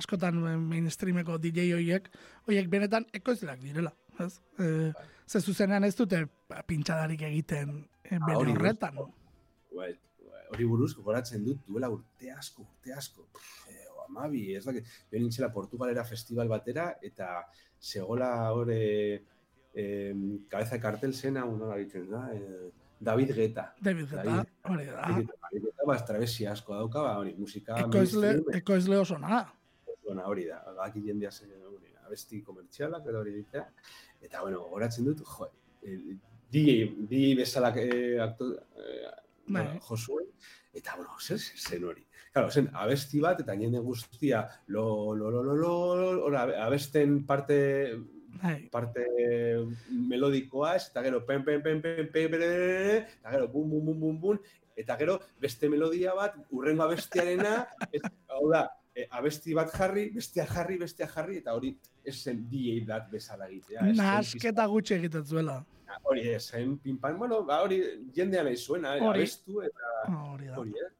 askotan 0.00 0.40
eh, 0.46 0.56
mainstreameko 0.56 1.38
DJ 1.38 1.74
hoiek, 1.76 2.08
hoiek 2.48 2.72
benetan 2.72 3.06
ekoizleak 3.16 3.60
direla, 3.60 3.92
ez? 4.24 4.32
Eh, 4.58 4.92
ze 5.26 5.40
zuzenean 5.40 5.84
ez 5.84 5.94
dute 5.98 6.24
ba, 6.48 6.62
pintxadarik 6.66 7.22
egiten 7.28 7.78
eh, 8.04 8.18
bere 8.18 8.36
hori 8.38 8.54
horretan. 8.54 9.00
Bai, 9.76 9.92
hori 10.52 10.66
buruz 10.70 10.92
gogoratzen 10.94 11.44
dut 11.44 11.64
duela 11.66 11.90
urte 11.90 12.30
asko, 12.32 12.62
urte 12.62 12.94
asko. 12.94 13.26
Pff, 13.34 13.65
eh, 13.65 13.65
amabi, 14.08 14.54
ez 14.56 14.64
dakit. 14.64 14.86
Jo 15.12 15.18
nintzela 15.18 15.52
Portugalera 15.52 16.04
festival 16.04 16.48
batera 16.48 16.96
eta 17.02 17.44
segola 17.78 18.52
hori 18.52 18.80
eh, 19.74 20.14
cabeza 20.48 20.76
de 20.76 20.80
cartel 20.80 21.14
zena, 21.14 21.44
uno 21.44 21.74
ditzen 21.76 22.08
da, 22.10 22.30
eh, 22.34 22.70
David 22.98 23.34
Guetta. 23.36 23.74
David 23.80 24.08
David- 24.08 24.52
hori 24.64 24.86
da. 24.86 25.02
David 25.10 25.28
Guetta, 25.66 25.84
ba, 25.86 25.98
travesi 26.04 26.46
asko 26.46 26.74
dauka, 26.74 27.02
ba, 27.02 27.18
hori, 27.18 27.34
musika 27.36 27.76
Ekoizle, 27.82 28.30
ekoizle 28.56 28.96
oso 28.98 29.18
na. 29.18 29.42
Bueno, 30.06 30.24
hori 30.30 30.46
da, 30.46 30.62
baki 30.78 31.02
jendea 31.04 31.30
zen 31.30 31.50
hori, 31.66 31.92
abesti 32.06 32.40
komertzialak 32.42 33.04
edo 33.10 33.20
hori 33.20 33.34
ditea. 33.34 33.66
Eta, 34.22 34.40
bueno, 34.40 34.62
gogoratzen 34.64 35.04
dut, 35.04 35.20
jo, 35.26 35.50
eh, 35.82 35.98
DJ, 36.50 36.76
DJ 37.10 37.34
bezalak 37.36 37.76
eh, 37.82 38.16
aktu, 38.22 38.52
eh, 38.54 39.10
Bai. 39.48 39.64
bueno, 39.64 39.80
Josue, 39.80 40.24
eta, 40.72 40.94
bueno, 40.96 41.18
zer 41.20 41.38
zen 41.38 41.84
hori. 41.84 42.05
Claro, 42.36 42.50
zen 42.52 42.66
abesti 42.76 43.20
bat, 43.24 43.38
eta 43.40 43.54
jende 43.56 43.80
guztia, 43.80 44.42
lo, 44.68 45.14
lo, 45.16 45.30
lo, 45.32 45.42
lo, 45.56 46.28
lo, 46.28 46.38
abe- 46.38 46.58
abesten 46.60 47.22
parte 47.24 47.96
Bai. 48.42 48.68
parte 48.68 49.06
melodikoa, 49.88 50.74
ez, 50.76 50.88
eta 50.90 51.02
gero 51.06 51.22
pen, 51.24 51.44
pen, 51.46 51.62
pen, 51.62 51.80
pen, 51.80 52.10
pen, 52.12 52.30
pen, 52.30 52.42
eta 52.42 53.30
gero 53.32 53.48
bum, 53.48 53.70
bum, 53.70 53.86
bum, 53.86 54.00
bum, 54.00 54.18
bum, 54.20 54.40
eta 54.76 54.96
gero 55.00 55.18
beste 55.40 55.70
melodia 55.72 56.12
bat, 56.14 56.36
urrengo 56.52 56.84
abestiarena, 56.84 57.54
ez, 57.90 58.02
hau 58.28 58.50
da, 58.52 58.66
e, 58.92 59.06
abesti 59.16 59.54
bat 59.56 59.72
jarri, 59.72 60.10
bestea 60.12 60.44
jarri, 60.50 60.76
bestea 60.84 61.08
jarri, 61.08 61.38
eta 61.40 61.54
hori 61.56 61.72
ez 62.04 62.18
zen 62.22 62.44
DJ 62.50 62.82
bat 62.88 63.08
bezala 63.10 63.48
egitea. 63.48 63.88
Nasketa 63.96 64.66
gutxi 64.68 64.98
egiten 64.98 65.24
zuela. 65.24 65.62
Hori 66.04 66.28
zen 66.38 66.76
pinpan, 66.84 67.16
bueno, 67.16 67.40
ba, 67.48 67.62
hori 67.64 67.80
jendea 68.14 68.44
nahi 68.44 68.56
zuena, 68.60 68.98
Hori. 69.00 69.22
abestu, 69.24 69.62
eta 69.64 70.12
Hori 70.34 70.52
da. 70.52 70.60
hori, 70.60 70.76
eh? 70.84 70.92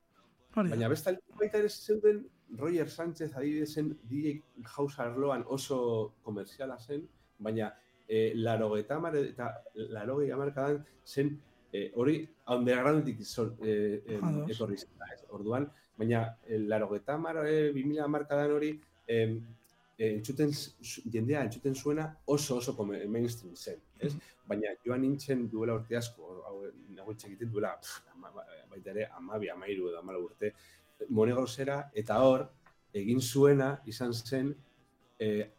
Hori. 0.56 0.70
Baina 0.72 0.88
bestalde 0.88 1.20
baita 1.38 1.58
ere 1.58 1.68
zeuden 1.68 2.22
Roger 2.58 2.88
Sánchez 2.88 3.34
adibidezen 3.36 3.90
DJ 4.08 4.38
House 4.76 4.98
arloan 5.02 5.44
oso 5.46 6.14
komerziala 6.22 6.78
zen, 6.78 7.02
baina 7.38 7.72
e, 8.08 8.32
laro 8.34 8.76
eta 8.78 8.98
laro 9.74 10.16
hamarkadan 10.32 10.84
zen 11.04 11.38
e, 11.72 11.90
hori 11.94 12.28
undergroundik 12.48 13.20
zor- 13.20 13.56
e, 13.60 14.02
e, 14.06 14.18
Ados. 14.22 14.50
etorri 14.50 14.78
zen, 14.78 14.88
ez, 15.12 15.24
orduan, 15.28 15.68
baina 15.98 16.38
e, 16.46 16.58
laro 16.58 16.94
eta 16.96 17.18
mar, 17.18 17.36
e, 17.44 17.72
2000 17.72 18.00
hamarkadan 18.04 18.52
hori 18.52 18.80
e, 19.06 19.40
e, 19.98 20.14
entzuten, 20.14 20.52
zu- 20.54 21.02
jendea 21.12 21.42
entzuten 21.44 21.74
zuena 21.74 22.16
oso 22.26 22.56
oso 22.56 22.72
mainstream 22.84 23.56
zen, 23.56 23.80
ez? 23.98 24.14
Baina 24.46 24.68
joan 24.84 25.00
nintzen 25.02 25.50
duela 25.50 25.74
urte 25.74 25.96
asko, 25.96 26.42
hau 26.46 27.12
egiten 27.12 27.50
duela, 27.50 27.74
pff, 27.82 28.00
baita 28.76 28.92
ere, 28.94 29.08
amabi, 29.18 29.48
amairu 29.52 29.88
edo 29.90 29.98
amala 30.04 30.20
urte, 30.22 30.52
Monegrosera, 31.12 31.90
eta 31.92 32.20
hor, 32.24 32.46
egin 32.96 33.18
zuena 33.20 33.74
izan 33.84 34.14
zen 34.16 34.54
eh, 35.20 35.50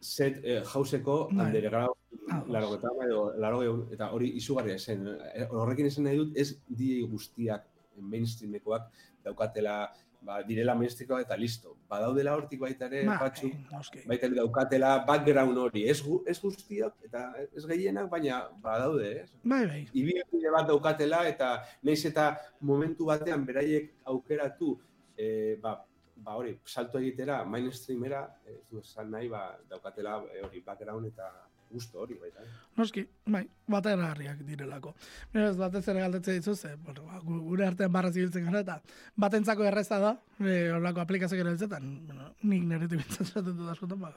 set 0.00 0.38
eh, 0.44 0.60
jauseko 0.72 1.28
Bai. 1.32 1.46
underground 1.48 1.94
Ados. 2.30 2.48
larogeta, 2.54 2.90
edo 3.06 3.22
larogei- 3.42 3.92
eta 3.96 4.10
hori 4.14 4.28
izugarria 4.38 4.78
zen. 4.78 5.06
Eh, 5.34 5.46
Horrekin 5.50 5.86
esan 5.88 6.04
nahi 6.06 6.18
dut, 6.20 6.36
ez 6.38 6.60
DJ 6.68 7.02
guztiak 7.10 7.64
mainstreamekoak 7.98 8.84
daukatela, 9.24 9.88
ba, 10.22 10.42
direla 10.42 10.74
mainstreamekoak 10.74 11.24
eta 11.26 11.36
listo. 11.36 11.76
Badaudela 11.88 12.34
hortik 12.36 12.60
baita 12.60 12.86
ere, 12.86 13.04
Bai, 13.06 13.16
batzuk, 13.20 13.54
noski. 13.72 14.02
baita 14.08 14.26
ere 14.26 14.38
daukatela 14.38 14.92
background 15.08 15.58
hori, 15.58 15.84
ez, 15.88 16.00
gu, 16.04 16.22
ez 16.26 16.38
guztiak 16.42 16.94
eta 17.08 17.24
ez 17.48 17.64
gehienak, 17.66 18.08
baina 18.10 18.42
badaude, 18.62 19.10
ez? 19.22 19.28
Bai, 19.44 19.64
bai. 19.66 19.82
Ibilbide 19.92 20.54
bat 20.54 20.66
daukatela 20.68 21.24
eta 21.28 21.52
naiz 21.82 22.00
eta 22.10 22.30
momentu 22.60 23.06
batean 23.08 23.44
beraiek 23.46 23.92
aukeratu 24.04 24.74
e, 25.16 25.56
ba, 25.62 25.76
ba 26.16 26.34
hori, 26.34 26.56
salto 26.66 26.98
egitera, 26.98 27.44
mainstreamera, 27.44 28.24
ez 28.46 28.64
du 28.70 28.80
esan 28.82 29.10
nahi, 29.10 29.28
ba, 29.30 29.52
daukatela 29.70 30.18
hori 30.44 30.60
background 30.66 31.06
eta 31.12 31.30
gusto 31.70 32.00
hori 32.00 32.14
baita. 32.18 32.42
eh? 32.42 32.46
Noski, 32.76 33.02
bai, 33.26 33.42
bateragarriak 33.66 34.38
direlako. 34.46 34.94
Beraz, 35.32 35.56
batez 35.58 35.82
ere 35.88 36.00
galdetzen 36.00 36.38
dizu, 36.38 36.54
ze, 36.56 36.74
bueno, 36.76 37.02
ba, 37.06 37.18
gu- 37.20 37.40
gure 37.48 37.66
artean 37.66 37.92
barra 37.92 38.10
zibiltzen 38.12 38.44
gara, 38.46 38.60
eta 38.60 38.80
batentzako 39.16 39.64
erreza 39.64 39.98
da, 39.98 40.12
e, 40.40 40.70
horrelako 40.70 41.00
aplikazioak 41.00 41.40
erabiltzetan, 41.44 41.88
bueno, 42.06 42.28
nik 42.42 42.62
nire 42.70 42.88
tibitzen 42.88 43.26
zaten 43.26 43.56
dut 43.56 43.68
askotan, 43.74 44.00
ba, 44.00 44.12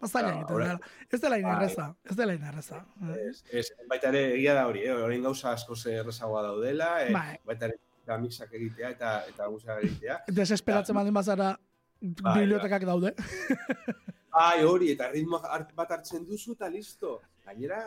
bazaila 0.00 0.28
Ah, 0.28 0.36
egiten 0.38 0.58
dela. 0.64 0.80
Ez 1.12 1.20
dela 1.20 1.38
ina 1.38 1.48
Bai. 1.54 1.56
erreza, 1.64 1.88
ez 2.04 2.16
dela 2.16 2.34
ina 2.34 2.48
erreza. 2.48 2.84
eh? 3.02 3.28
Ez, 3.30 3.44
ez, 3.52 3.66
baita 3.88 4.08
ere 4.08 4.24
egia 4.38 4.54
da 4.54 4.66
hori, 4.66 4.82
eh? 4.86 4.92
orain 4.94 5.22
gauza 5.22 5.52
asko 5.52 5.74
errezagoa 5.90 6.42
daudela, 6.42 6.90
e, 7.06 7.12
Bai. 7.12 7.36
baita 7.44 7.66
ere 7.70 7.78
eta 8.06 8.18
mixak 8.22 8.52
egitea 8.54 8.90
eta 8.90 9.14
eta 9.28 9.48
musika 9.50 9.78
egitea. 9.82 10.20
Desesperatzen 10.28 10.94
baldin 10.94 11.14
bazara, 11.14 11.56
Bai, 12.00 12.40
bibliotekak 12.40 12.84
daude. 12.84 13.14
Bai, 14.36 14.64
hori, 14.68 14.90
eta 14.92 15.06
ritmo 15.08 15.38
bat 15.40 15.92
hartzen 15.94 16.26
duzu 16.28 16.52
eta 16.58 16.68
listo. 16.68 17.14
Gainera, 17.46 17.78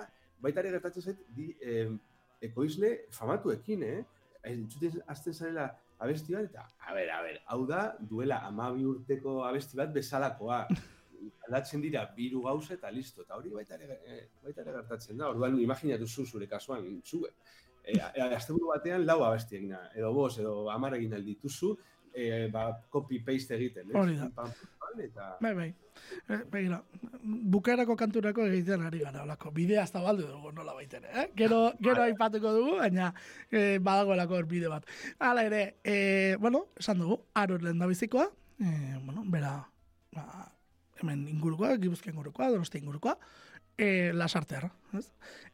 baita 0.41 0.63
ere 0.63 0.71
gertatzen 0.73 1.03
zait, 1.03 1.19
di, 1.35 1.51
eh, 1.61 1.91
ekoizle 2.47 2.89
famatuekin, 3.13 3.83
eh? 3.85 3.99
Entzuten 4.49 5.03
azten 5.13 5.35
zarela 5.35 5.67
abesti 6.01 6.33
bat, 6.33 6.47
eta, 6.49 6.63
a 6.87 6.95
ber, 6.95 7.11
a 7.13 7.19
ber, 7.21 7.37
hau 7.53 7.59
da, 7.69 7.83
duela 8.13 8.39
amabi 8.47 8.87
urteko 8.93 9.43
abesti 9.45 9.77
bat 9.77 9.93
bezalakoa. 9.93 10.63
Aldatzen 11.45 11.83
dira, 11.85 12.07
biru 12.17 12.41
gauza 12.47 12.73
eta 12.79 12.89
listo. 12.95 13.27
Eta 13.27 13.37
hori 13.37 13.53
baita 13.53 13.77
ere, 13.77 13.99
eh, 14.07 14.23
baita 14.41 14.65
ere 14.65 14.73
gertatzen 14.79 15.21
da. 15.21 15.29
Orduan, 15.29 15.59
imaginatu 15.61 16.07
zu 16.07 16.25
zure 16.25 16.49
kasuan, 16.49 16.89
zu, 17.05 17.21
eh, 17.83 17.99
asteburu 18.25 18.73
batean 18.73 19.05
lau 19.05 19.21
abesti 19.27 19.61
egin, 19.61 19.77
edo 19.93 20.13
bos, 20.17 20.33
edo 20.41 20.55
amar 20.73 20.97
egin 20.97 21.13
aldituzu, 21.19 21.75
eh, 22.13 22.49
ba, 22.51 22.71
copy-paste 22.89 23.55
egiten, 23.55 23.91
eh? 23.91 23.97
Hori 23.97 24.17
da. 24.17 24.29
Eta... 24.99 25.37
Bai, 25.41 25.53
bai. 25.53 25.67
Eh, 26.29 26.39
Begira, 26.51 26.79
bukaerako 27.23 27.95
kanturako 27.97 28.45
egiten 28.47 28.81
ari 28.85 28.99
gara, 29.03 29.23
olako, 29.23 29.51
bidea 29.53 29.83
ez 29.83 29.91
da 29.93 30.01
balde 30.01 30.25
dugu 30.27 30.51
nola 30.55 30.73
baitere, 30.73 31.09
eh? 31.13 31.27
Gero, 31.37 31.59
gero 31.79 32.03
aipatuko 32.03 32.53
dugu, 32.55 32.77
baina 32.79 33.11
eh, 33.51 33.77
badagoelako 33.83 34.41
bide 34.49 34.71
bat. 34.71 34.87
Hala 35.19 35.45
ere, 35.45 35.63
eh, 35.83 36.35
bueno, 36.39 36.65
esan 36.79 37.03
dugu, 37.03 37.19
arur 37.33 37.63
lehen 37.63 37.79
da 37.79 37.89
bizikoa, 37.89 38.29
eh, 38.59 38.97
bueno, 39.03 39.23
bera, 39.27 39.53
ba, 40.15 40.25
hemen 41.01 41.27
ingurukoa, 41.27 41.75
gibuzken 41.77 42.13
ingurukoa, 42.13 42.49
donosti 42.49 42.81
ingurukoa, 42.81 43.17
eh, 43.77 44.11
lasartearra, 44.13 44.71
ez? 44.97 45.05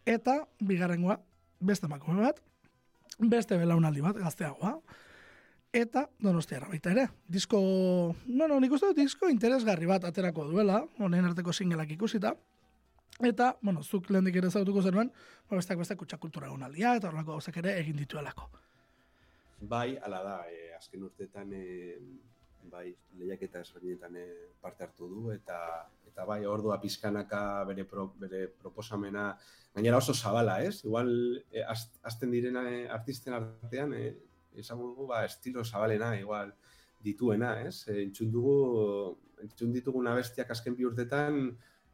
Eta, 0.06 0.40
bigarrengoa, 0.60 1.20
beste 1.60 1.90
emakume 1.90 2.24
bat, 2.24 2.40
beste 3.20 3.58
belaunaldi 3.58 4.02
bat, 4.06 4.18
gazteagoa, 4.24 4.80
eta 5.76 6.06
donostiarra 6.24 6.70
baita 6.72 6.92
ere. 6.96 7.08
Disko, 7.28 7.60
bueno, 8.26 8.60
nik 8.64 8.72
uste 8.76 8.92
dut 8.92 9.00
disko 9.02 9.30
interesgarri 9.32 9.88
bat 9.90 10.06
aterako 10.08 10.46
duela, 10.48 10.82
honen 11.04 11.26
arteko 11.28 11.54
singelak 11.54 11.92
ikusita, 11.98 12.32
eta, 13.24 13.50
bueno, 13.62 13.84
zuk 13.84 14.10
lehendik 14.10 14.38
ere 14.40 14.52
zautuko 14.52 14.84
zenuen, 14.84 15.12
ba, 15.50 15.58
besteak 15.58 15.82
beste 15.82 15.98
kutsa 16.00 16.20
kultura 16.22 16.48
egonaldia, 16.48 16.96
eta 16.96 17.10
horrelako 17.10 17.36
gauzak 17.36 17.58
ere 17.64 17.76
egin 17.82 18.00
dituelako. 18.00 18.48
Bai, 19.62 19.98
ala 20.04 20.22
da, 20.24 20.38
e, 20.52 20.72
azken 20.78 21.04
urteetan 21.08 21.52
e, 21.56 21.66
bai, 22.72 22.90
lehiaketa 23.20 23.62
ezberdinetan 23.64 24.16
e, 24.20 24.26
parte 24.62 24.84
hartu 24.84 25.08
du 25.12 25.32
eta 25.34 25.58
eta 26.08 26.24
bai, 26.28 26.46
ordua 26.48 26.78
pizkanaka 26.80 27.40
bere 27.68 27.84
pro, 27.84 28.06
bere 28.20 28.46
proposamena 28.62 29.34
gainera 29.74 29.98
oso 30.00 30.14
zabala, 30.14 30.62
ez? 30.64 30.86
Igual 30.86 31.10
e, 31.52 31.64
az- 31.64 31.92
azten 32.04 32.32
direna 32.32 32.64
e, 32.72 32.86
artisten 32.88 33.36
artean 33.36 33.94
e, 33.94 34.06
esango 34.62 34.90
dugu 34.92 35.08
ba 35.12 35.24
estilo 35.26 35.64
zabalena 35.64 36.14
igual 36.20 36.54
dituena, 37.04 37.62
ez? 37.62 37.88
E, 37.88 38.02
entzun 38.04 38.32
dugu 38.32 38.58
entzun 39.44 39.74
ditugun 39.76 40.08
abestiak 40.08 40.52
azken 40.52 40.76
bi 40.78 40.86
urtetan 40.88 41.40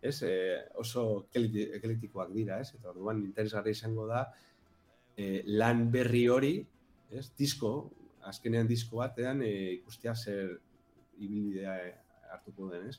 ez, 0.01 0.21
e, 0.25 0.33
oso 0.81 1.27
eklektikoak 1.33 2.31
dira, 2.33 2.59
ez? 2.61 2.73
Eta 2.77 2.91
orduan 2.93 3.21
interesgarria 3.25 3.77
izango 3.77 4.07
da 4.09 4.25
e, 5.15 5.43
lan 5.45 5.89
berri 5.93 6.27
hori 6.29 6.55
ez, 7.11 7.27
disko, 7.37 7.73
azkenean 8.31 8.69
disko 8.69 9.01
batean 9.01 9.43
e, 9.45 9.51
ikustea 9.79 10.15
zer 10.15 10.55
ibilbidea 11.21 11.75
hartuko 12.33 12.71
den, 12.71 12.87
ez? 12.89 12.97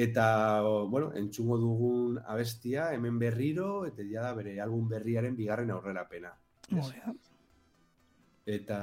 Eta, 0.00 0.62
bueno, 0.88 1.10
entzungo 1.18 1.58
dugun 1.58 2.20
abestia, 2.30 2.92
hemen 2.94 3.18
berriro, 3.18 3.84
eta 3.88 4.06
ja 4.06 4.22
da 4.28 4.36
bere 4.38 4.54
album 4.62 4.86
berriaren 4.88 5.34
bigarren 5.36 5.72
aurrerapena. 5.74 6.30
ez? 6.70 6.84
Hori 6.84 7.02
da. 7.04 7.14
Eta, 8.50 8.78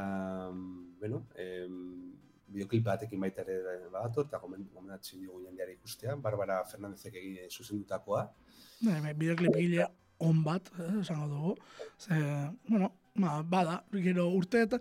bueno, 0.99 1.25
em, 1.36 2.13
bideoklip 2.47 2.86
batekin 2.86 3.19
baita 3.19 3.43
ere 3.43 3.58
badator, 3.91 4.25
eta 4.30 4.39
gomen- 4.39 4.69
gomendatzen 4.73 5.25
dugu 5.25 5.41
jendeari 5.43 5.73
ikustea, 5.75 6.15
Barbara 6.15 6.62
Fernandezek 6.65 7.15
egin 7.19 7.38
zuzendutakoa. 7.51 8.23
Bai, 8.82 9.01
bai, 9.01 9.13
bideoklip 9.13 9.56
gile 9.58 9.88
on 10.19 10.43
bat, 10.43 10.71
eh, 10.80 11.01
esango 11.01 11.27
dugu. 11.27 11.56
Ze, 11.99 12.15
bueno, 12.69 12.93
ba, 13.15 13.41
bada, 13.43 13.84
gero 13.91 14.30
urte 14.30 14.62
eta 14.62 14.80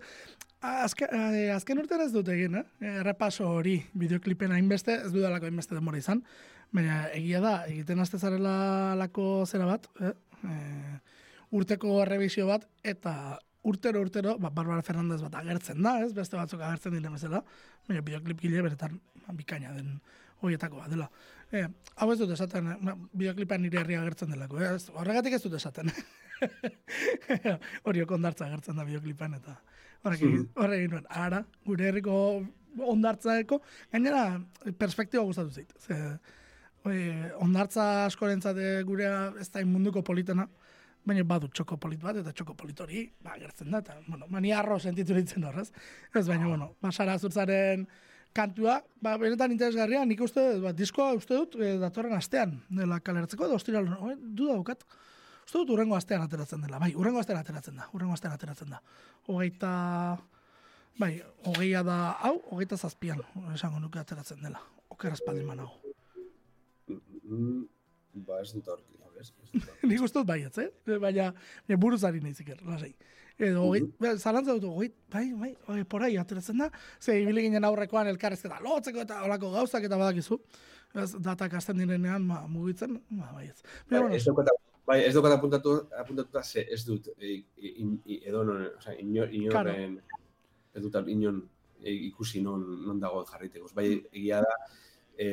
azken, 0.61 1.07
eh, 1.11 1.51
azken 1.53 1.79
urtean 1.79 2.01
ez 2.01 2.11
dut 2.13 2.27
egin, 2.29 2.55
eh? 2.55 2.63
Errepaso 2.99 3.49
hori 3.49 3.81
bideoklipen 3.93 4.51
hainbeste, 4.51 4.95
ez 5.03 5.11
dudalako 5.11 5.45
hainbeste 5.45 5.75
denbora 5.75 5.97
izan. 5.97 6.23
Baina 6.71 7.09
egia 7.15 7.41
da, 7.41 7.65
egiten 7.67 7.99
azte 7.99 8.19
zarela 8.19 8.95
lako 8.95 9.45
zera 9.45 9.65
bat, 9.65 9.87
eh? 9.99 10.13
Eh, 10.47 10.97
urteko 11.51 12.01
errebizio 12.01 12.47
bat, 12.47 12.67
eta 12.83 13.39
urtero 13.67 14.01
urtero, 14.01 14.37
ba, 14.39 14.49
Barbara 14.49 14.81
Fernandez 14.85 15.19
bat 15.21 15.35
agertzen 15.41 15.81
da, 15.83 15.97
ez? 16.05 16.13
Beste 16.15 16.37
batzuk 16.39 16.61
agertzen 16.63 16.95
diren 16.95 17.13
bezala, 17.17 17.43
baina 17.87 18.03
bideoklip 18.07 18.39
gile 18.41 18.61
beretan 18.65 18.99
ba, 19.25 19.35
bikaina 19.37 19.73
den 19.75 19.97
horietako 20.41 20.79
bat 20.83 20.91
dela. 20.93 21.09
Eh, 21.51 21.65
hau 21.97 22.11
ez 22.13 22.19
dut 22.19 22.31
esaten, 22.35 22.67
eh, 22.73 22.77
ba, 22.83 22.93
bideoklipan 23.13 23.61
nire 23.63 23.81
herria 23.81 24.01
agertzen 24.03 24.31
delako, 24.33 24.61
eh? 24.61 24.73
Ez- 24.75 24.91
horregatik 24.93 25.33
ez 25.37 25.41
dut 25.43 25.57
esaten. 25.59 25.91
Hori 27.87 28.03
ondartza 28.05 28.45
agertzen 28.45 28.77
da 28.77 28.85
bideoklipan 28.85 29.33
eta 29.39 29.55
horrekin, 30.05 30.43
horrekin 30.55 30.91
nuen, 30.93 31.07
ara, 31.09 31.43
gure 31.65 31.87
herriko 31.89 32.17
ondartzaeko, 32.77 33.57
gainera 33.91 34.25
perspektiba 34.77 35.23
gustatu 35.25 35.49
zait. 35.49 35.73
Ze, 35.81 35.97
ondartza 37.43 38.05
askorentzat 38.05 38.59
gurea 38.85 39.31
ez 39.41 39.49
da 39.51 39.63
munduko 39.65 40.03
politena, 40.05 40.45
baina 41.07 41.23
badu 41.27 41.47
txoko 41.53 41.77
polit 41.81 42.01
bat, 42.03 42.19
eta 42.19 42.33
txoko 42.35 42.55
polit 42.57 42.79
hori, 42.83 43.05
ba, 43.23 43.37
gertzen 43.39 43.71
da, 43.71 43.81
eta, 43.83 43.95
bueno, 44.07 44.27
mani 44.33 44.51
arro 44.53 44.77
sentitu 44.79 45.15
ditzen 45.15 45.45
horrez. 45.47 45.69
Ez, 46.13 46.27
baina, 46.27 46.47
bueno, 46.49 46.73
basara 46.83 47.17
zurtzaren 47.17 47.87
kantua, 48.37 48.77
ba, 49.01 49.15
benetan 49.21 49.53
interesgarria, 49.55 50.03
nik 50.05 50.21
uste, 50.21 50.43
ba, 50.63 50.73
diskoa 50.75 51.13
uste 51.17 51.37
dut, 51.37 51.57
e, 51.61 51.75
datorren 51.81 52.17
astean, 52.17 52.57
dela 52.69 52.99
kaleratzeko, 53.03 53.47
edo 53.47 53.57
ostiral, 53.57 53.87
no, 53.89 54.11
du 54.19 54.49
daukat, 54.51 54.83
uste 55.45 55.61
dut 55.61 55.71
urrengo 55.77 55.95
astean 55.97 56.25
ateratzen 56.25 56.65
dela, 56.65 56.81
bai, 56.83 56.91
urrengo 56.99 57.23
astean 57.23 57.39
ateratzen 57.39 57.79
da, 57.79 57.87
urrengo 57.95 58.17
astean 58.17 58.35
ateratzen 58.35 58.75
da. 58.75 58.81
Hogeita, 59.31 59.71
bai, 60.99 61.13
hogeia 61.47 61.85
da, 61.87 61.97
hau, 62.27 62.35
hogeita 62.51 62.77
zazpian, 62.77 63.23
esango 63.55 63.79
nuke 63.81 64.03
ateratzen 64.03 64.43
dela, 64.43 64.61
okeraz 64.91 65.21
espaldin 65.21 65.47
manago. 65.47 65.79
Mm, 66.91 67.63
ba, 68.27 68.41
ez 68.43 68.51
dut 68.53 68.67
aurki, 68.75 68.99
a 68.99 69.06
ber, 69.06 69.06
ez. 69.21 69.31
Nik 69.89 70.01
uste 70.01 70.19
dut 70.19 70.27
baietz, 70.27 70.57
eh? 70.63 70.69
Baina, 70.87 71.31
baina 71.67 71.79
buruz 71.81 72.03
ari 72.07 72.21
nahi 72.23 72.33
ziker, 72.33 72.61
lasai. 72.67 72.93
Edo, 73.37 73.67
hogei, 73.67 73.83
uh 73.85 74.13
zalantza 74.17 74.55
dut, 74.57 74.69
hogei, 74.71 74.89
bai, 75.13 75.27
bai, 75.37 75.51
hogei, 75.67 75.83
porai 75.85 76.15
ateratzen 76.17 76.63
da, 76.63 76.71
ze 76.99 77.19
ibili 77.21 77.43
ginen 77.45 77.67
aurrekoan 77.67 78.09
elkarrezketa 78.09 78.57
lotzeko 78.65 79.03
eta 79.05 79.21
olako 79.27 79.51
gauzak 79.53 79.85
eta 79.85 79.99
badakizu. 79.99 80.39
Ez, 80.97 81.11
datak 81.21 81.53
hasten 81.59 81.77
direnean, 81.77 82.25
ma, 82.25 82.39
mugitzen, 82.49 82.97
ba, 83.11 83.29
baietz. 83.35 83.61
Bai, 83.89 83.99
Baina, 83.99 84.15
ez 84.15 84.25
bueno, 84.31 84.55
bai, 84.87 85.01
ez 85.05 85.13
daukat 85.13 85.35
apuntatu, 85.35 85.75
apuntatuta 85.99 86.43
ze 86.43 86.65
ez 86.73 86.81
dut, 86.87 87.11
e, 87.19 87.43
in, 87.83 87.99
edo 88.21 88.43
non, 88.47 88.65
oza, 88.77 88.95
inor, 89.03 89.33
inorren, 89.35 89.99
ez 90.73 90.83
dut 90.83 90.97
inon 91.13 91.43
e, 91.83 91.93
ikusi 92.09 92.41
non, 92.41 92.63
non 92.85 92.99
dagoen 92.99 93.27
jarriteko. 93.29 93.69
Bai, 93.75 93.89
egia 94.11 94.41
da, 94.41 94.55
e, 95.17 95.27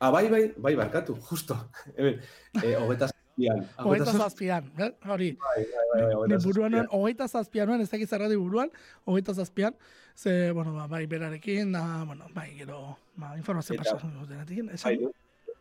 ah, 0.00 0.10
bai, 0.10 0.28
bai, 0.32 0.42
bai, 0.56 0.74
barkatu, 0.76 1.14
justo, 1.28 1.56
hemen, 1.96 2.20
e, 2.62 2.74
hogeta 2.76 3.10
zazpian. 3.12 3.64
hogeita 3.84 4.12
zazpian, 4.16 4.72
eh? 4.78 4.90
hori. 5.06 5.30
Bai, 5.36 5.64
bai, 5.68 5.86
bai, 5.92 6.28
bai, 6.32 6.38
buruan 6.44 6.76
hogeita 6.88 7.28
zazpian 7.28 7.68
nuen, 7.68 7.84
ez 7.84 7.90
dakit 7.92 8.08
zerrati 8.08 8.38
buruan, 8.40 8.72
hogeita 9.04 9.36
zazpian, 9.36 9.76
ze, 10.16 10.52
bueno, 10.56 10.72
ba, 10.74 10.86
bai, 10.88 11.04
berarekin, 11.06 11.72
da, 11.76 12.04
bueno, 12.04 12.28
bai, 12.34 12.50
gero, 12.58 12.96
ba, 13.16 13.34
informazio 13.36 13.76
pasatzen 13.76 14.16
dutenetik, 14.22 14.64
Bai, 14.70 14.78
esan, 14.80 15.12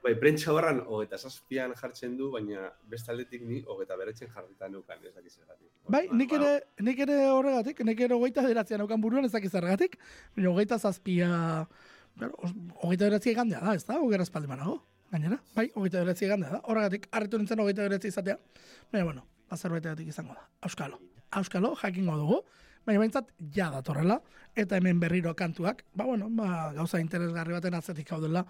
bai, 0.03 0.15
prentsa 0.23 0.55
horran 0.55 0.81
hogeta 0.87 1.19
zazpian 1.19 1.75
jartzen 1.75 2.15
du, 2.17 2.31
baina 2.31 2.71
beste 2.89 3.11
aldetik 3.11 3.43
ni 3.43 3.61
hogeta 3.67 3.99
beretzen 3.99 4.31
jarrita 4.31 4.71
neukan, 4.71 5.03
ez 5.03 5.13
dakiz 5.15 5.35
zergatik. 5.35 5.67
Bai, 5.89 6.05
Ba, 6.07 6.15
nik 6.15 6.33
ere, 6.39 6.55
nik 6.79 7.03
ere 7.05 7.21
horregatik, 7.33 7.83
nik 7.87 8.07
ere 8.07 8.15
hogeita 8.15 8.45
bederatzean 8.45 8.87
aukan 8.87 9.03
buruan 9.03 9.27
ez 9.27 9.35
dakiz 9.35 9.51
zergatik, 9.51 9.99
baina 10.37 10.53
hogeita 10.53 10.79
zazpia, 10.79 11.29
hogeita 12.27 13.05
bederatzi 13.05 13.33
egandea 13.33 13.59
da, 13.63 13.75
ez 13.75 13.85
da, 13.87 13.99
hogera 13.99 14.25
espaldi 14.27 14.49
manago, 14.51 14.79
gainera, 15.11 15.39
bai, 15.55 15.69
hogeita 15.73 16.01
bederatzi 16.01 16.27
egandea 16.27 16.55
da, 16.57 16.61
horregatik, 16.65 17.07
harritu 17.11 17.39
nintzen 17.39 17.59
hogeita 17.63 17.85
bederatzi 17.85 18.11
izatea, 18.13 18.37
baina, 18.91 19.05
bueno, 19.05 19.25
azerbaitegatik 19.55 20.09
izango 20.11 20.35
da, 20.37 20.47
auskalo, 20.67 20.99
auskalo, 21.39 21.73
jakingo 21.81 22.17
dugu, 22.19 22.41
baina 22.85 23.01
behintzat, 23.03 23.31
ja 23.55 23.69
datorrela, 23.73 24.19
eta 24.57 24.77
hemen 24.77 24.99
berriro 24.99 25.33
kantuak, 25.35 25.83
ba, 25.93 26.05
bueno, 26.05 26.29
ba, 26.29 26.71
gauza 26.75 27.01
interesgarri 27.01 27.55
baten 27.55 27.77
atzetik 27.77 28.09
gaudela, 28.09 28.45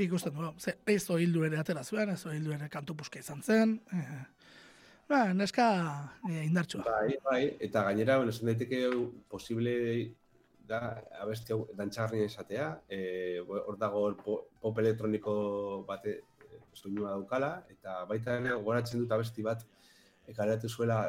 ikusten 0.00 0.34
du, 0.34 0.52
ze, 0.58 0.76
ez 0.86 1.04
hildu 1.10 1.44
ere 1.44 1.58
atera 1.60 1.84
zuen, 1.84 2.10
ez 2.14 2.22
hildu 2.24 2.54
ere 2.56 2.68
kantu 2.72 2.96
puska 2.96 3.20
izan 3.20 3.42
zen, 3.42 3.80
eh, 3.92 4.22
ba, 5.10 5.34
neska 5.34 5.66
eh, 6.30 6.44
indartsua. 6.46 6.84
Bai, 6.86 7.18
bai, 7.24 7.42
eta 7.60 7.84
gainera, 7.88 8.16
bueno, 8.16 8.32
esan 8.32 8.52
daiteke 8.52 8.86
posible 9.28 9.74
da 10.70 10.78
abesti 11.20 11.52
hau 11.52 11.64
dantxagarria 11.76 12.28
izatea, 12.30 12.66
eh, 12.88 13.40
hor 13.46 13.76
dago 13.78 14.04
po- 14.24 14.44
pop 14.62 14.78
elektroniko 14.78 15.84
bate 15.88 16.20
soinua 16.72 17.10
daukala, 17.16 17.64
eta 17.70 18.04
baita 18.08 18.36
ere 18.38 18.54
goratzen 18.62 19.00
dut 19.02 19.12
abesti 19.12 19.42
bat 19.42 19.64
ekaratu 20.30 20.68
zuela 20.70 21.00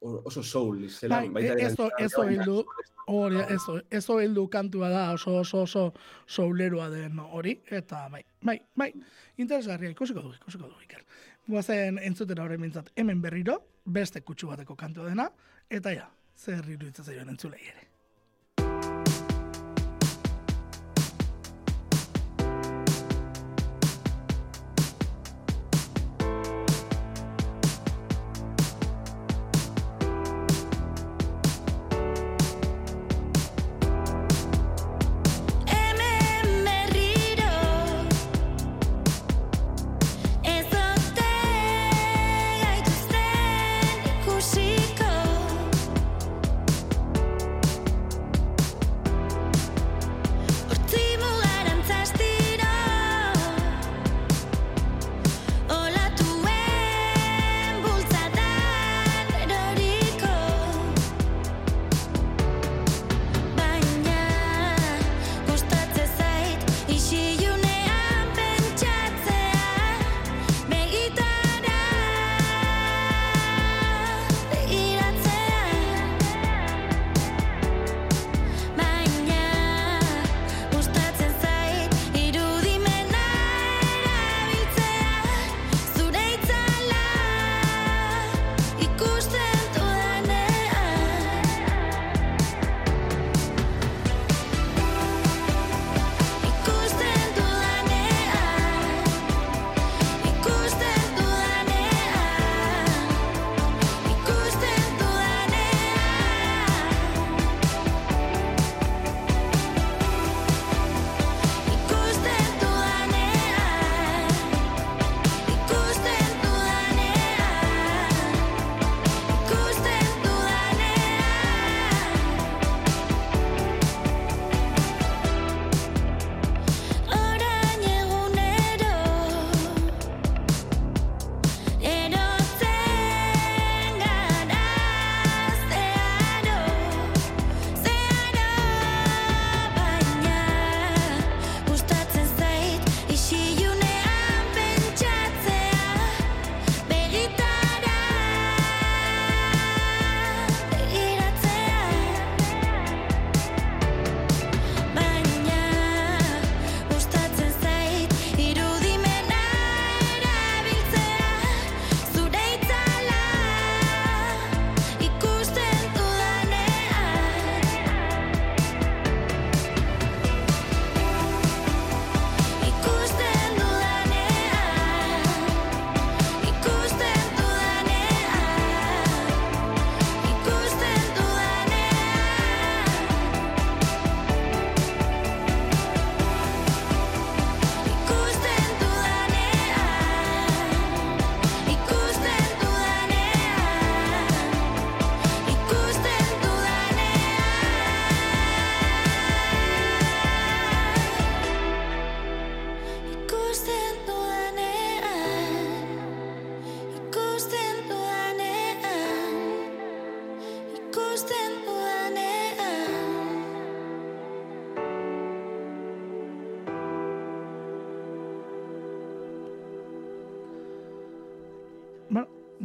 oso 0.00 0.42
soul 0.42 0.84
izela. 0.86 1.16
Bai, 1.22 1.28
baita 1.34 1.52
ere 1.56 1.66
ez 1.66 1.72
o- 1.80 1.88
ez 1.88 1.98
dantxagarria, 1.98 2.42
hildu, 2.42 2.64
hori, 3.06 3.40
ez, 3.54 3.62
o- 3.68 3.80
ez 3.90 4.04
o 4.10 4.18
heldu 4.20 4.46
kantua 4.50 4.88
da 4.92 5.12
oso 5.14 5.34
oso 5.40 5.62
oso 5.66 5.92
soulerua 6.26 6.88
den 6.90 7.18
hori, 7.18 7.56
eta 7.70 8.06
bai, 8.12 8.22
bai, 8.42 8.60
bai, 8.76 8.92
interesgarria 9.36 9.90
ikusiko 9.90 10.22
du, 10.22 10.32
ikusiko 10.38 10.68
du, 10.68 10.74
Iker. 10.86 11.02
Guazen 11.48 11.98
entzutera 12.02 12.42
horrein 12.44 12.60
mintzat, 12.60 12.90
hemen 12.96 13.20
berriro, 13.22 13.60
beste 13.84 14.20
kutsu 14.26 14.48
bateko 14.50 14.74
kantua 14.76 15.04
dena, 15.08 15.28
eta 15.70 15.92
ja, 15.94 16.08
zer 16.36 16.64
iruditzen 16.68 17.04
zaioen 17.04 17.28
entzulei 17.34 17.62
ere. 17.62 17.86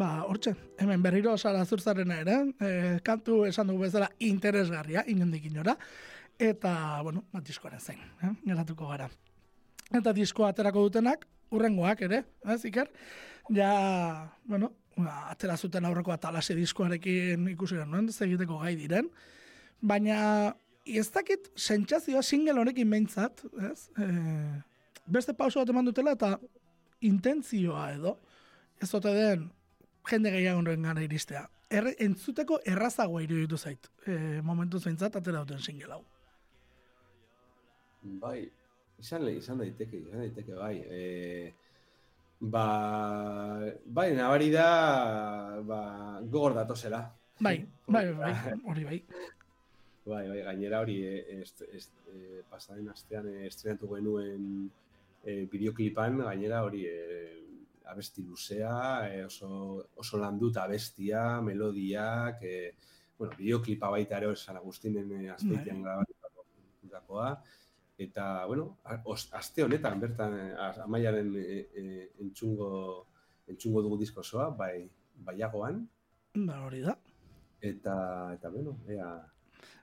Ba, 0.02 0.24
hortxe, 0.26 0.56
hemen 0.82 1.04
berriro 1.04 1.36
Sara 1.38 1.66
Zurzarena 1.66 2.18
ere, 2.24 2.38
e, 2.58 2.70
kantu 3.06 3.44
esan 3.46 3.70
dugu 3.70 3.86
bezala 3.86 4.10
interesgarria, 4.26 5.04
inondik 5.14 5.46
inora, 5.52 5.76
eta, 6.42 6.74
bueno, 7.06 7.26
ba, 7.34 7.42
diskoaren 7.46 7.82
zein, 7.82 8.02
eh? 8.24 8.32
geratuko 8.48 8.90
gara. 8.90 9.10
Eta 9.92 10.14
diskoa 10.18 10.50
aterako 10.56 10.88
dutenak, 10.88 11.28
urrengoak 11.54 12.02
ere, 12.08 12.24
ez, 12.48 12.64
Iker? 12.66 12.90
Ja, 13.54 13.70
bueno, 14.48 14.72
ba, 14.98 15.28
atera 15.36 15.58
zuten 15.58 15.86
aurreko 15.86 16.16
atalase 16.16 16.58
diskoarekin 16.58 17.52
ikusi 17.54 17.78
genuen, 17.78 18.10
ez 18.10 18.18
egiteko 18.26 18.58
gai 18.64 18.74
diren, 18.80 19.14
baina 19.82 20.18
ez 20.86 21.08
dakit 21.14 21.52
sentsazioa 21.54 22.26
single 22.26 22.58
honekin 22.64 22.90
behintzat, 22.90 23.46
ez? 23.70 23.86
E, 24.02 24.10
beste 25.06 25.38
pauso 25.38 25.62
bat 25.62 25.70
eman 25.70 25.86
dutela 25.86 26.18
eta 26.18 26.36
intentzioa 27.06 27.92
edo, 28.00 28.18
ez 28.82 28.94
ote 28.98 29.14
den 29.14 29.50
jende 30.10 30.32
gehiagoren 30.34 30.84
gara 30.84 31.04
iristea. 31.04 31.46
Er, 31.72 31.88
entzuteko 32.04 32.60
errazagoa 32.68 33.22
iruditu 33.24 33.58
zait, 33.58 33.88
e, 34.06 34.42
momentu 34.44 34.80
zeintzat 34.80 35.16
atera 35.16 35.44
duten 35.46 35.60
single 35.64 35.94
hau. 35.94 36.04
Bai, 38.02 38.50
izan, 39.00 39.26
le- 39.26 39.38
izan 39.38 39.62
daiteke, 39.62 39.98
izan 39.98 40.20
daiteke, 40.26 40.56
bai. 40.58 40.76
E, 40.90 41.54
ba, 42.42 42.66
bai, 43.86 44.10
nabari 44.18 44.50
da, 44.52 45.62
ba, 45.64 45.82
gogor 46.24 46.54
datozela. 46.58 47.04
Bai, 47.40 47.60
bai, 47.88 48.08
bai, 48.14 48.34
hori 48.66 48.84
bai. 48.90 49.00
Bai, 50.06 50.28
bai, 50.28 50.42
gainera 50.44 50.80
hori 50.82 50.98
e, 51.06 51.42
est, 51.42 51.62
est, 51.72 51.92
e, 52.10 52.42
pasaren 52.50 52.90
astean 52.90 53.28
e, 53.30 53.46
estrenatu 53.48 53.94
genuen 53.96 54.70
e, 55.24 55.46
bideoklipan, 55.52 56.18
gainera 56.26 56.64
hori 56.66 56.88
e, 56.90 56.98
abesti 57.92 58.24
luzea, 58.24 58.74
e, 59.12 59.24
oso, 59.26 59.88
oso 59.96 60.18
landuta 60.18 60.64
abestia, 60.64 61.42
melodiak, 61.42 62.44
e, 62.44 62.76
bueno, 63.18 63.36
bideoklipa 63.38 63.90
baita 63.94 64.18
ere 64.18 64.36
San 64.36 64.58
Agustinen 64.58 65.12
e, 65.20 65.30
azpeitian 65.30 65.84
grabatutakoa, 65.84 67.32
eta, 68.02 68.46
bueno, 68.50 68.78
os, 69.06 69.28
aste 69.38 69.64
honetan, 69.64 70.00
bertan, 70.00 70.38
e, 70.40 70.52
amaiaren 70.88 71.34
e, 71.38 71.60
e, 71.76 71.88
entzungo, 72.26 73.08
entzungo 73.48 73.84
dugu 73.86 74.00
disko 74.00 74.24
bai, 74.58 74.90
baiagoan, 75.16 75.88
Ba, 76.34 76.62
hori 76.64 76.80
da. 76.80 76.96
eta, 77.60 78.34
eta 78.34 78.50
bueno, 78.50 78.78
ea, 78.88 79.10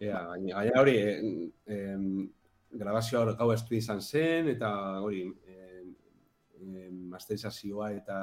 ea, 0.01 0.21
gaina, 0.31 0.81
hori, 0.81 0.97
eh, 0.97 1.51
em, 1.67 2.29
grabazioa 2.71 3.35
gau 3.37 3.53
estu 3.53 3.75
izan 3.77 4.01
zen, 4.01 4.49
eta 4.49 4.71
hori, 5.05 5.27
em, 6.63 7.05
masterizazioa 7.13 7.93
eta, 7.97 8.19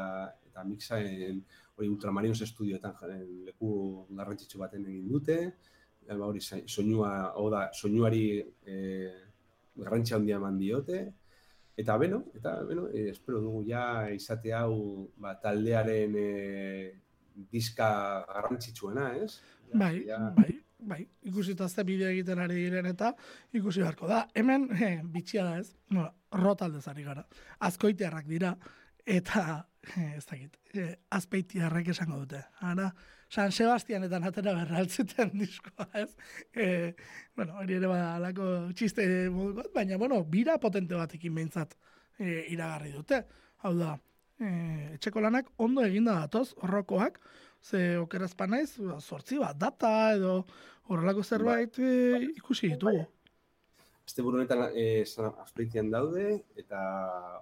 eta 0.49 0.63
mixaen 0.67 1.41
hori 1.75 1.89
Ultramarinos 1.89 2.41
estudioetan 2.41 2.95
leku 3.45 3.69
garrantzitsu 4.09 4.59
baten 4.59 4.85
egin 4.87 5.07
dute, 5.11 5.37
ba, 6.07 6.25
hori, 6.27 6.41
soinua, 6.41 7.11
hau 7.35 7.49
da, 7.51 7.69
soinuari 7.73 8.25
e, 8.65 8.75
garrantzi 9.75 10.15
handia 10.15 10.39
eman 10.39 10.59
diote, 10.59 11.01
eta 11.77 11.97
beno, 11.99 12.21
eta 12.35 12.55
beno, 12.67 12.87
e, 12.87 13.09
espero 13.11 13.41
dugu 13.43 13.65
ja 13.67 14.09
izate 14.13 14.53
hau 14.55 15.09
ba, 15.19 15.35
taldearen 15.41 16.15
e, 16.19 16.29
diska 17.51 17.89
garrantzitsuena, 18.29 19.09
ez? 19.19 19.39
Ja, 19.65 19.79
Bai, 19.81 19.95
ja, 20.07 20.19
bai, 20.37 20.51
bai. 20.87 21.01
Ikusita 21.29 21.67
ze 21.69 21.83
bideo 21.83 22.09
egiten 22.13 22.39
ari 22.39 22.61
diren 22.63 22.85
eta 22.89 23.11
ikusi 23.53 23.83
beharko 23.83 24.07
da. 24.09 24.25
Hemen, 24.35 24.69
he, 24.77 24.91
bitxia 25.03 25.45
da 25.47 25.57
ez, 25.59 25.73
no, 25.95 26.07
rotaldez 26.31 26.85
ari 26.91 27.03
gara. 27.03 27.25
Azkoitearrak 27.67 28.29
dira, 28.29 28.55
eta, 29.05 29.65
he, 29.93 30.07
ez 30.17 30.25
dakit, 30.29 30.57
e, 30.73 30.87
azpeitiarrek 31.17 31.91
esango 31.93 32.21
dute. 32.23 32.41
Ara, 32.65 32.89
San 33.29 33.51
Sebastianetan 33.51 34.23
atera 34.27 34.53
berraltzuten 34.55 35.33
diskoa, 35.41 35.87
ez? 36.01 36.11
E, 36.53 36.67
bueno, 37.35 37.57
hori 37.61 37.79
ere 37.79 37.89
badalako 37.89 38.51
txiste 38.77 39.07
modu 39.33 39.59
bat, 39.61 39.71
baina, 39.75 39.99
bueno, 40.01 40.21
bira 40.29 40.59
potente 40.61 40.97
batekin 40.97 41.35
behintzat 41.35 41.75
e, 42.19 42.45
iragarri 42.53 42.93
dute. 42.95 43.23
Hau 43.65 43.73
da, 43.77 43.95
e, 44.39 44.51
etxeko 44.99 45.25
lanak 45.25 45.49
ondo 45.57 45.83
eginda 45.85 46.19
datoz, 46.21 46.51
horrokoak, 46.61 47.19
ze 47.65 47.97
okerazpa 47.97 48.47
naiz, 48.47 48.75
ba, 48.77 48.99
zortzi 49.01 49.39
bat 49.41 49.57
data 49.57 49.91
edo 50.13 50.35
horrelako 50.87 51.23
zerbait 51.23 51.79
e, 51.79 51.91
ikusi 52.35 52.69
ditugu. 52.73 53.05
Azte 54.05 54.21
buru 54.21 54.37
honetan 54.37 54.67
e, 54.77 55.05
San 55.09 55.31
Azpeitian 55.41 55.89
daude, 55.91 56.43
eta, 56.55 56.81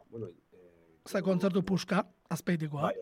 bueno, 0.09 0.29
e, 0.53 0.61
Ze 1.09 1.21
kontzertu 1.21 1.63
puska, 1.67 2.05
azpeitikoa. 2.31 2.81
bai, 2.81 2.93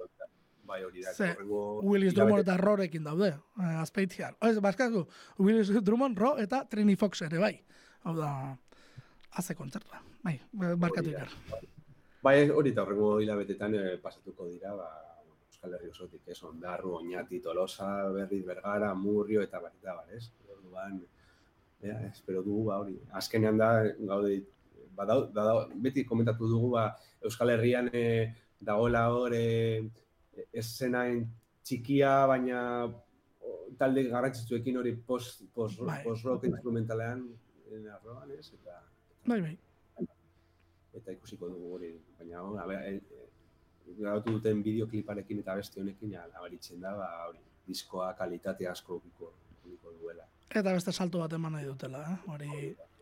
bai 0.66 0.84
hori 0.84 1.04
da. 1.06 1.14
Ze, 1.14 1.36
Willis 1.46 2.16
Drummond 2.18 2.42
eta 2.42 2.58
Rorekin 2.58 3.04
daude, 3.06 3.36
eh, 3.60 3.76
azpeitian. 3.82 4.38
Ez, 4.42 4.56
baskatu, 4.60 5.06
Willis 5.38 5.70
Drummond, 5.84 6.18
Ro 6.18 6.38
eta 6.42 6.64
Trini 6.70 6.96
Fox 6.96 7.22
ere 7.28 7.38
bai. 7.38 7.54
Hau 8.04 8.16
da, 8.18 8.32
haze 9.38 9.56
kontzertua. 9.56 10.02
Bai, 10.24 10.40
barkatu 10.54 11.14
ikar. 11.14 11.30
Bai, 12.26 12.50
hori 12.50 12.74
eta 12.74 12.84
horrengo 12.84 13.20
hilabetetan 13.22 13.78
eh, 13.78 13.98
pasatuko 14.02 14.50
dira, 14.50 14.74
ba, 14.78 14.90
Euskal 15.62 15.76
Herri 15.78 15.90
osotik, 15.92 16.22
ez, 16.26 16.42
Ondarru, 16.44 16.96
Oñati, 16.98 17.40
Tolosa, 17.40 18.10
Berriz, 18.10 18.44
Bergara, 18.46 18.96
Murrio 18.96 19.44
eta 19.44 19.60
bar, 19.62 19.72
eta 19.80 19.94
ez? 20.16 20.32
Orduan, 20.50 20.96
ja, 21.84 22.00
espero 22.08 22.42
dugu, 22.42 22.64
ba, 22.66 22.80
hori. 22.82 22.96
Azkenean 23.14 23.60
da, 23.60 23.68
gaude, 24.10 24.40
badau, 24.98 25.28
badau, 25.32 25.68
beti 25.76 26.04
komentatu 26.04 26.48
dugu, 26.50 26.72
ba, 26.74 26.88
Euskal 27.22 27.54
Herrian 27.54 27.92
e, 27.94 28.34
dagoela 28.60 29.04
hor 29.14 29.36
e, 29.38 29.84
eszenain 30.52 31.28
txikia, 31.64 32.26
baina 32.26 32.64
talde 33.78 34.08
garrantzitsuekin 34.10 34.82
hori 34.82 34.96
post, 34.96 35.44
post, 35.54 35.86
Bai, 35.86 36.02
post 36.04 36.26
rock 36.26 36.42
bai. 36.42 36.56
instrumentalean 36.56 37.28
en 37.70 37.88
arloan, 37.88 38.34
ez? 38.34 38.50
Eta, 38.58 38.82
Bai, 39.28 39.42
bai. 39.46 39.58
eta 40.98 41.14
ikusiko 41.14 41.54
dugu 41.54 41.76
hori, 41.78 41.94
baina 42.18 42.42
a 42.42 42.66
grabatu 44.02 44.38
duten 44.38 44.64
bideokliparekin 44.66 45.42
eta 45.44 45.56
beste 45.60 45.82
honekin 45.82 46.18
nabaritzen 46.18 46.82
da, 46.82 46.96
ba, 46.98 47.10
hori, 47.30 47.42
diskoa 47.68 48.12
kalitate 48.18 48.68
asko 48.68 48.98
ukiko 49.00 49.34
duela. 50.02 50.26
Eta 50.52 50.74
beste 50.74 50.92
salto 50.92 51.22
bat 51.22 51.34
eman 51.38 51.56
nahi 51.56 51.68
dutela, 51.70 52.02
eh? 52.10 52.18
hori, 52.34 52.50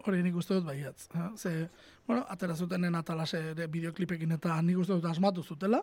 hori 0.06 0.22
nik 0.26 0.36
uste 0.38 0.60
dut 0.60 0.68
baiatz. 0.68 1.08
Eh? 1.16 1.30
Ze, 1.38 1.54
bueno, 2.06 2.26
atera 2.30 2.56
zutenen 2.56 2.96
atalase 3.00 3.42
ere 3.54 3.68
bideoklipekin 3.72 4.38
eta 4.38 4.60
nik 4.62 4.78
uste 4.84 5.00
dut 5.00 5.10
asmatu 5.10 5.44
zutela. 5.44 5.82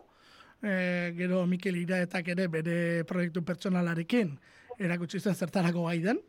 E, 0.57 0.71
gero 1.17 1.43
Mikel 1.45 1.75
Iraetak 1.83 2.31
ere 2.33 2.47
bere 2.49 2.77
proiektu 3.09 3.43
pertsonalarekin 3.45 4.31
erakutsi 4.79 5.19
zen 5.19 5.35
zertarako 5.35 5.85
gai 5.89 5.99
den. 6.05 6.21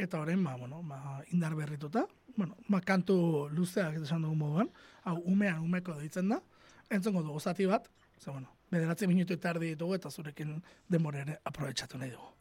Eta 0.00 0.22
orain, 0.22 0.40
ba, 0.44 0.56
bueno, 0.56 0.80
ba, 0.88 1.20
indar 1.34 1.54
berrituta, 1.58 2.06
bueno, 2.36 2.56
ba, 2.68 2.80
kantu 2.80 3.50
luzeak 3.52 3.98
esan 4.00 4.24
dugu 4.24 4.38
moduan, 4.38 4.70
hau 5.04 5.18
umean 5.28 5.60
umeko 5.60 5.98
deitzen 5.98 6.30
da, 6.32 6.38
entzongo 6.88 7.20
dugu 7.26 7.40
zati 7.42 7.66
bat, 7.68 7.90
ze, 8.20 8.30
bueno, 8.30 8.48
bederatzi 8.70 9.06
minutu 9.10 9.34
eta 9.34 9.54
erdi 9.54 9.72
ditugu 9.74 9.96
eta 9.96 10.10
zurekin 10.10 10.60
denbora 10.88 11.24
ere 11.24 11.38
aprobetsatu 11.44 11.98
nahi 11.98 12.10
dugu. 12.10 12.39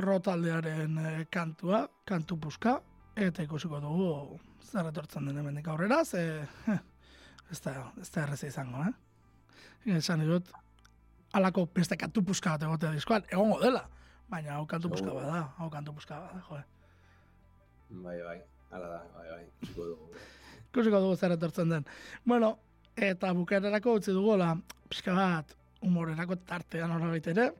Ro 0.00 0.18
taldearen 0.24 0.98
eh, 0.98 1.26
kantua, 1.32 1.84
kantu 2.08 2.38
puska, 2.40 2.78
eta 3.16 3.44
ikusiko 3.44 3.80
dugu 3.82 4.38
zer 4.70 4.88
etortzen 4.90 5.26
den 5.28 5.38
hemendik 5.40 5.68
aurrera, 5.68 6.04
ze 6.04 6.22
ez 7.52 7.60
da, 7.64 7.74
ez 8.00 8.10
da 8.10 8.24
erreza 8.24 8.48
izango, 8.48 8.84
eh? 8.86 9.96
Esan 9.96 10.26
dut, 10.28 10.50
alako 11.36 11.66
beste 11.74 11.96
kantu 11.96 12.22
puska 12.30 12.54
bat 12.54 12.66
egotea 12.68 12.92
diskoan, 12.94 13.24
egongo 13.30 13.60
dela, 13.62 13.84
baina 14.30 14.56
hau 14.58 14.66
kantu 14.70 14.92
puska 14.92 15.14
bada, 15.14 15.44
hau 15.58 15.70
kantu 15.72 15.94
puska 15.96 16.18
bada, 16.20 16.42
joe. 16.48 16.64
Bai, 17.90 18.18
bai, 18.22 18.36
hala 18.70 18.90
da, 18.92 19.00
bai, 19.16 19.28
bai, 19.30 19.44
ikusiko 19.62 19.88
dugu. 19.92 20.10
Ikusiko 20.70 21.00
dugu 21.02 21.16
zer 21.16 21.34
etortzen 21.34 21.72
den. 21.72 21.88
Bueno, 22.24 22.52
eta 22.96 23.32
bukerarako 23.34 23.96
utzi 23.98 24.14
dugola, 24.14 24.52
pixka 24.90 25.16
bat, 25.16 25.56
humorerako 25.82 26.36
tartean 26.46 26.92
horabait 26.94 27.26
ere, 27.32 27.50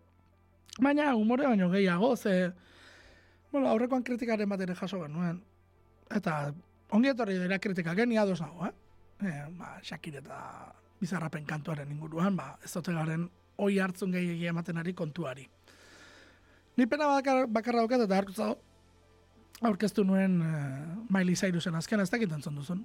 baina 0.78 1.14
humore 1.14 1.46
baino 1.46 1.70
gehiago, 1.70 2.16
ze, 2.16 2.52
bueno, 3.52 3.68
aurrekoan 3.68 4.04
kritikaren 4.06 4.48
bat 4.48 4.60
ere 4.60 4.74
jaso 4.74 5.00
genuen, 5.02 5.42
eta 6.14 6.52
ongi 6.90 7.10
etorri 7.10 7.38
dira 7.38 7.58
kritika 7.58 7.94
geni 7.94 8.18
ados 8.18 8.40
nago, 8.40 8.66
eh? 8.66 8.72
E, 9.20 9.34
ba, 9.58 9.76
Shakir 9.82 10.16
eta 10.22 10.38
bizarrapen 11.00 11.44
kantuaren 11.48 11.90
inguruan, 11.92 12.36
ba, 12.36 12.54
ez 12.64 12.72
dute 12.72 12.94
garen 12.96 13.28
oi 13.60 13.78
hartzun 13.78 14.12
gehiagi 14.12 14.46
ematen 14.48 14.80
ari 14.80 14.94
kontuari. 14.96 15.46
Ni 16.76 16.86
pena 16.86 17.10
bakar, 17.10 17.46
bakarra 17.46 17.82
daukat 17.82 18.06
eta 18.06 18.16
hartutza 18.16 18.54
aurkeztu 19.60 20.04
nuen 20.04 20.40
uh, 20.40 21.04
Miley 21.12 21.36
Cyrusen 21.36 21.76
azken, 21.76 22.00
ez 22.00 22.10
dakit 22.10 22.32
entzun 22.32 22.56
duzun. 22.56 22.84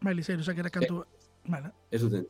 Miley 0.00 0.24
Cyrusek 0.24 0.58
ere 0.58 0.70
kantu... 0.72 1.04
Vale. 1.50 1.70
Ez 1.92 2.00
duten. 2.02 2.26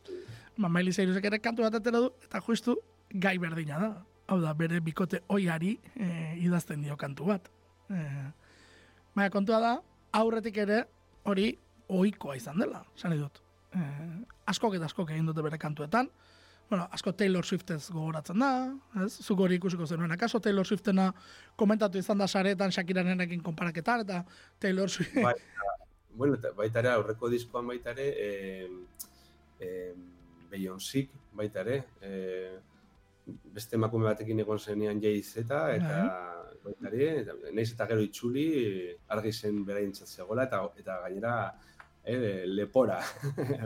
Ba, 0.58 0.68
Miley 0.68 0.92
Cyrusek 0.92 1.24
ere 1.30 1.38
kantu 1.42 1.64
bat 1.64 1.78
atera 1.78 2.02
du, 2.02 2.10
eta 2.26 2.42
justu 2.44 2.76
gai 3.10 3.36
berdina 3.38 3.78
da. 3.78 3.90
Hau 4.30 4.38
da, 4.38 4.52
bere 4.54 4.78
bikote 4.84 5.24
oiari 5.34 5.72
eh, 5.98 6.36
idazten 6.38 6.84
dio 6.84 6.94
kantu 6.96 7.26
bat. 7.32 7.48
Eh, 7.90 8.26
baina 9.16 9.30
kontua 9.34 9.58
da, 9.62 9.72
aurretik 10.20 10.60
ere 10.62 10.84
hori 11.26 11.48
ohikoa 11.90 12.36
izan 12.38 12.62
dela, 12.62 12.84
sani 12.94 13.18
dut. 13.18 13.40
Eh, 13.74 14.20
askok 14.52 14.76
eta 14.78 14.86
askok 14.86 15.10
egin 15.10 15.26
dute 15.26 15.42
bere 15.42 15.58
kantuetan, 15.58 16.10
bueno, 16.70 16.86
asko 16.94 17.10
Taylor 17.18 17.42
Swiftez 17.46 17.80
gogoratzen 17.90 18.38
da, 18.38 18.52
ez? 19.02 19.10
Zuk 19.24 19.42
hori 19.42 19.58
ikusiko 19.58 19.86
zenuen, 19.90 20.14
akaso 20.14 20.38
Taylor 20.38 20.66
Swiftena 20.66 21.08
komentatu 21.58 21.98
izan 21.98 22.22
da 22.22 22.28
saretan 22.30 22.70
Shakirarenekin 22.70 23.42
konparaketan, 23.42 24.06
eta 24.06 24.22
Taylor 24.62 24.90
Swift... 24.90 25.18
Bai, 25.18 25.34
eta, 25.34 25.74
bueno, 26.14 26.38
baita 26.56 26.84
aurreko 26.94 27.30
diskoan 27.34 27.66
baita 27.66 27.90
ere, 27.96 28.06
eh, 28.14 28.70
eh, 29.58 29.94
Beyoncék 30.50 31.10
baita 31.34 31.66
ere, 31.66 31.82
eh, 32.06 32.58
beste 33.54 33.76
emakume 33.76 34.08
batekin 34.10 34.40
egon 34.44 34.58
zenean 34.58 35.00
Jay-Z 35.02 35.46
eta 35.46 36.04
baita 36.64 36.90
ere, 36.90 37.08
eta, 37.22 37.34
nahiz 37.54 37.72
eta 37.74 37.86
gero 37.90 38.04
itxuli, 38.04 38.46
argi 39.14 39.32
zen 39.32 39.62
beraintzat 39.66 40.08
zegoela, 40.08 40.46
eta, 40.48 40.62
eta 40.80 40.98
gainera 41.06 41.34
eh, 42.04 42.44
lepora 42.46 43.00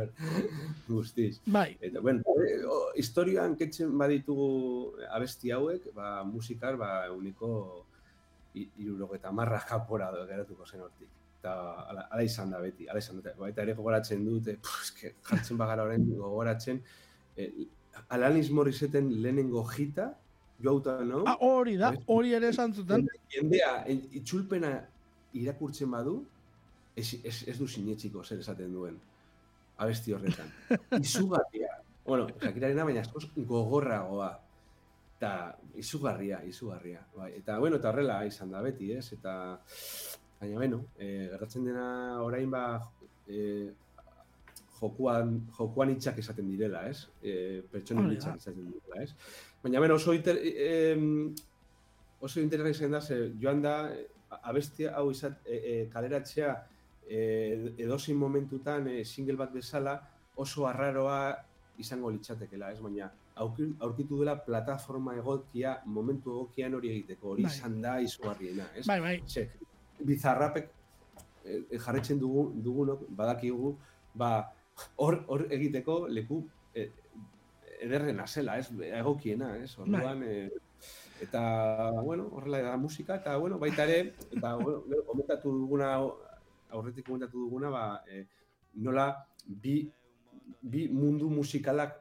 guztiz. 0.89 1.41
Bai, 1.47 1.77
Eta, 1.81 2.01
bueno, 2.01 2.23
eh, 2.45 2.61
o, 2.67 2.93
historioan 3.01 3.57
ketzen 3.61 3.97
baditugu 3.99 4.49
abesti 5.11 5.53
hauek, 5.55 5.91
ba, 5.97 6.23
musikar, 6.29 6.79
ba, 6.81 6.95
uniko 7.13 7.51
irurogeta 8.55 9.33
marra 9.35 9.59
japora 9.67 10.13
do, 10.15 10.27
geratuko 10.31 10.67
zen 10.67 10.85
hortik. 10.87 11.11
Eta 11.41 11.55
ala, 11.91 12.07
ala 12.11 12.25
izan 12.25 12.53
da 12.55 12.61
beti, 12.63 12.87
ala 12.89 13.03
izan 13.03 13.21
da. 13.23 13.35
Baita 13.39 13.65
ere 13.67 13.75
gogoratzen 13.77 14.23
dute, 14.25 14.57
puf, 14.63 14.85
eske, 14.87 15.17
jartzen 15.29 15.59
bagara 15.61 15.85
orain 15.89 16.07
gogoratzen, 16.17 16.81
eh, 17.37 17.51
Alanis 18.09 18.51
Morisseten 18.51 19.11
lehenengo 19.23 19.65
jita, 19.65 20.11
jo 20.63 20.71
auta, 20.71 20.99
no? 21.05 21.25
ah, 21.27 21.37
hori 21.41 21.77
da, 21.77 21.93
hori 22.07 22.35
ere 22.35 22.49
esan 22.55 22.75
zuten. 22.75 23.09
Jendea, 23.33 23.85
en- 23.91 24.05
itzulpena 24.13 24.77
irakurtzen 25.35 25.91
badu, 25.91 26.21
ez, 26.97 27.09
ez, 27.25 27.43
ez 27.51 27.59
du 27.59 27.67
sinetxiko 27.69 28.23
zer 28.25 28.39
esaten 28.45 28.73
duen 28.73 28.99
abesti 29.83 30.13
horretan. 30.15 30.51
Izugarria. 31.03 31.81
bueno, 32.07 32.29
Shakirarena 32.41 32.85
baina 32.85 33.01
askoz 33.03 33.27
gogorragoa. 33.37 34.33
Eta 35.17 35.31
izugarria, 35.81 36.41
izugarria. 36.45 37.01
Bai. 37.17 37.33
Eta, 37.39 37.59
bueno, 37.59 37.77
eta 37.81 37.89
horrela 37.91 38.19
izan 38.27 38.51
da 38.53 38.61
beti, 38.63 38.91
ez? 38.93 39.07
Eta, 39.17 39.35
baina, 40.41 40.59
bueno, 40.59 40.85
e, 40.99 41.29
gertatzen 41.33 41.65
dena 41.65 41.87
orain 42.23 42.51
ba, 42.51 42.65
e, 43.27 43.71
jokuan, 44.81 45.47
jokuan 45.59 45.91
hitxak 45.95 46.19
esaten 46.19 46.49
direla, 46.51 46.87
ez? 46.91 47.07
E, 47.23 47.63
pertsonen 47.71 48.07
Hori 48.07 48.17
da. 48.17 48.21
hitxak 48.21 48.37
esaten 48.43 48.67
direla, 48.73 49.03
ez? 49.03 49.15
Baina, 49.63 49.79
bueno, 49.79 49.95
oso, 49.95 50.15
inter, 50.15 50.39
em, 50.43 51.35
oso 52.21 52.41
interesgarria 52.41 52.77
izan 52.77 52.93
da, 52.97 53.01
ze 53.01 53.33
joan 53.41 53.63
da, 53.63 53.75
abestia 54.43 54.95
hau 54.99 55.11
izat, 55.13 55.41
e, 55.47 55.57
e, 55.57 55.75
kaleratzea 55.93 56.55
e, 57.09 57.75
edozein 57.79 58.17
momentutan 58.19 58.89
e, 58.89 59.05
single 59.05 59.37
bat 59.37 59.53
bezala 59.53 59.99
oso 60.37 60.67
arraroa 60.67 61.37
izango 61.79 62.11
litzatekela, 62.11 62.73
ez? 62.73 62.81
Baina 62.81 63.11
aurki- 63.37 63.75
aurkitu 63.81 64.19
dela 64.21 64.37
plataforma 64.45 65.15
egokia, 65.19 65.77
momentu 65.87 66.31
egokian 66.33 66.75
hori 66.75 66.91
egiteko, 66.91 67.31
hori 67.35 67.43
Bai. 67.47 67.53
izan 67.53 67.81
da 67.83 68.01
izugarriena, 68.01 68.69
ez? 68.77 68.87
Bai, 68.87 69.01
bai, 69.01 69.17
Ze, 69.29 69.49
bizarrapek 70.01 70.69
eh, 71.45 71.79
jarretzen 71.79 72.19
dugu, 72.19 72.49
dugunok, 72.63 73.07
badakigu, 73.11 73.77
ba, 74.15 74.31
hor, 74.97 75.25
hor 75.29 75.47
egiteko 75.53 76.05
leku 76.09 76.43
eh, 76.75 76.91
ederrena 77.81 78.27
zela, 78.27 78.59
ez? 78.59 78.71
Egokiena, 79.01 79.57
ez? 79.63 79.73
Orduan, 79.79 80.23
eh, 80.27 80.49
eta, 81.23 81.43
bueno, 82.03 82.29
horrela 82.33 82.63
da 82.63 82.77
musika, 82.77 83.19
eta, 83.23 83.37
bueno, 83.37 83.59
baita 83.59 83.85
ere, 83.85 84.15
eta, 84.31 84.55
bueno, 84.57 84.83
gero, 84.89 85.05
komentatu 85.11 85.53
duguna, 85.59 85.93
aurretik 86.75 87.07
komentatu 87.07 87.47
duguna, 87.47 87.71
ba, 87.71 87.85
eh, 88.09 88.25
nola 88.75 89.11
bi, 89.47 89.83
bi 90.61 90.89
mundu 90.89 91.29
musikalak 91.31 92.01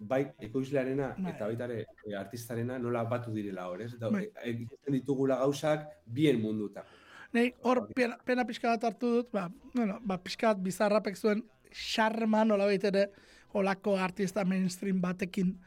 bai 0.00 0.22
ekoizlearena 0.40 1.10
Bai. 1.18 1.32
eta 1.34 1.46
baita 1.50 1.66
ere 1.68 1.82
eh, 2.06 2.14
artistarena 2.16 2.78
nola 2.80 3.04
batu 3.04 3.32
direla 3.34 3.68
hor, 3.68 3.82
ez? 3.84 3.92
Eta 3.94 4.08
Bai. 4.12 4.24
egiten 4.48 4.96
ditugula 4.96 5.36
gauzak 5.42 5.86
bien 6.06 6.40
mundutan. 6.40 6.88
Nei, 7.36 7.52
hor 7.62 7.84
pena, 7.94 8.16
pena 8.26 8.46
pixka 8.48 8.72
bat 8.72 8.84
hartu 8.88 9.12
dut, 9.18 9.28
ba, 9.32 9.44
bueno, 9.74 10.00
ba, 10.02 10.16
pixka 10.18 10.48
bat 10.50 10.62
bizarrapek 10.64 11.16
zuen 11.16 11.44
xarma 11.72 12.44
nola 12.44 12.70
ere, 12.72 13.10
olako 13.52 13.96
artista 13.98 14.44
mainstream 14.44 15.00
batekin 15.00 15.58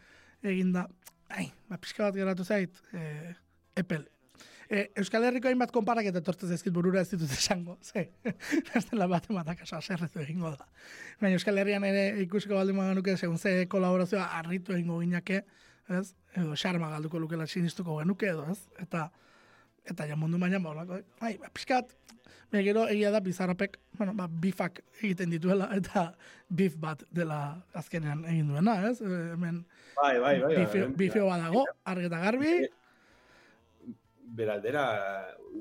eginda. 0.44 0.88
Ai, 1.30 1.52
ba, 1.70 1.78
pixka 1.78 2.04
bat 2.04 2.16
geratu 2.16 2.44
zait, 2.44 2.76
e, 2.94 3.34
epel. 3.76 4.08
E, 4.70 4.90
Euskal 4.98 5.26
Herriko 5.28 5.50
hainbat 5.50 5.72
konparaketa 5.76 6.22
etortzen 6.24 6.50
zaizkit 6.50 6.74
burura 6.74 7.02
ez 7.02 7.10
ditut 7.12 7.32
esango, 7.32 7.78
ze, 7.82 8.08
ez 8.78 8.86
dela 8.90 9.08
bat 9.12 9.28
ematak 9.30 9.66
asa 9.66 9.82
serretu 9.82 10.22
egingo 10.24 10.54
da. 10.56 10.68
Baina 11.22 11.36
Euskal 11.38 11.60
Herrian 11.62 11.84
ere 11.88 12.06
ikusiko 12.24 12.56
baldin 12.58 12.78
maganuke, 12.80 13.18
segun 13.18 13.38
ze 13.38 13.68
kolaborazioa 13.70 14.30
harritu 14.40 14.74
egingo 14.74 15.00
ginake, 15.02 15.44
ez? 15.90 16.14
Edo 16.34 16.56
xarma 16.58 16.90
galduko 16.94 17.20
lukela 17.20 17.48
sinistuko 17.48 18.00
genuke 18.00 18.32
edo, 18.32 18.48
ez? 18.52 18.60
Eta 18.82 19.10
eta 19.90 20.08
ja 20.08 20.16
mundu 20.16 20.38
mailan 20.38 20.64
ba 20.64 20.72
holako, 20.74 21.00
bai, 21.22 21.38
ba, 21.42 21.50
pixkat, 21.54 21.96
baina 22.52 22.64
gero 22.66 22.86
egia 22.88 23.12
da 23.12 23.20
bizarrapek, 23.20 23.80
bueno, 23.98 24.14
ba, 24.18 24.28
bifak 24.28 24.82
egiten 25.02 25.30
dituela, 25.34 25.70
eta 25.76 26.14
bif 26.50 26.78
bat 26.80 27.04
dela 27.12 27.40
azkenean 27.74 28.24
egin 28.26 28.48
duena, 28.54 28.78
ez? 28.90 29.02
E, 29.02 29.10
hemen 29.34 29.66
Bai, 29.98 30.20
bai, 30.20 30.40
bai. 30.42 30.56
bifio, 30.62 30.88
bifio 30.98 31.28
badago, 31.28 31.66
argi 31.86 32.10
eta 32.12 32.20
garbi, 32.24 32.54
Beraldera 34.34 34.84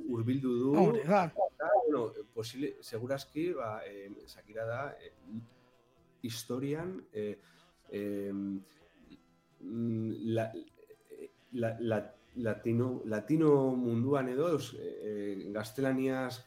hurbildu 0.09 0.53
du. 0.59 0.69
hori 0.81 1.03
da, 1.05 1.27
Eta, 1.29 1.67
bueno, 1.85 2.07
posible, 2.35 2.77
segurazki, 2.81 3.51
ba, 3.53 3.81
eh, 3.85 4.09
Shakira 4.27 4.65
da, 4.65 4.97
eh, 4.97 5.13
historian, 6.23 6.95
eh, 7.13 7.39
eh, 7.91 8.33
la, 9.61 10.47
la, 11.53 11.77
la, 11.81 11.99
latino, 12.37 13.03
latino 13.05 13.77
munduan 13.77 14.29
edo, 14.29 14.49
eus, 14.49 14.73
eh, 14.79 15.51
gaztelaniaz 15.53 16.43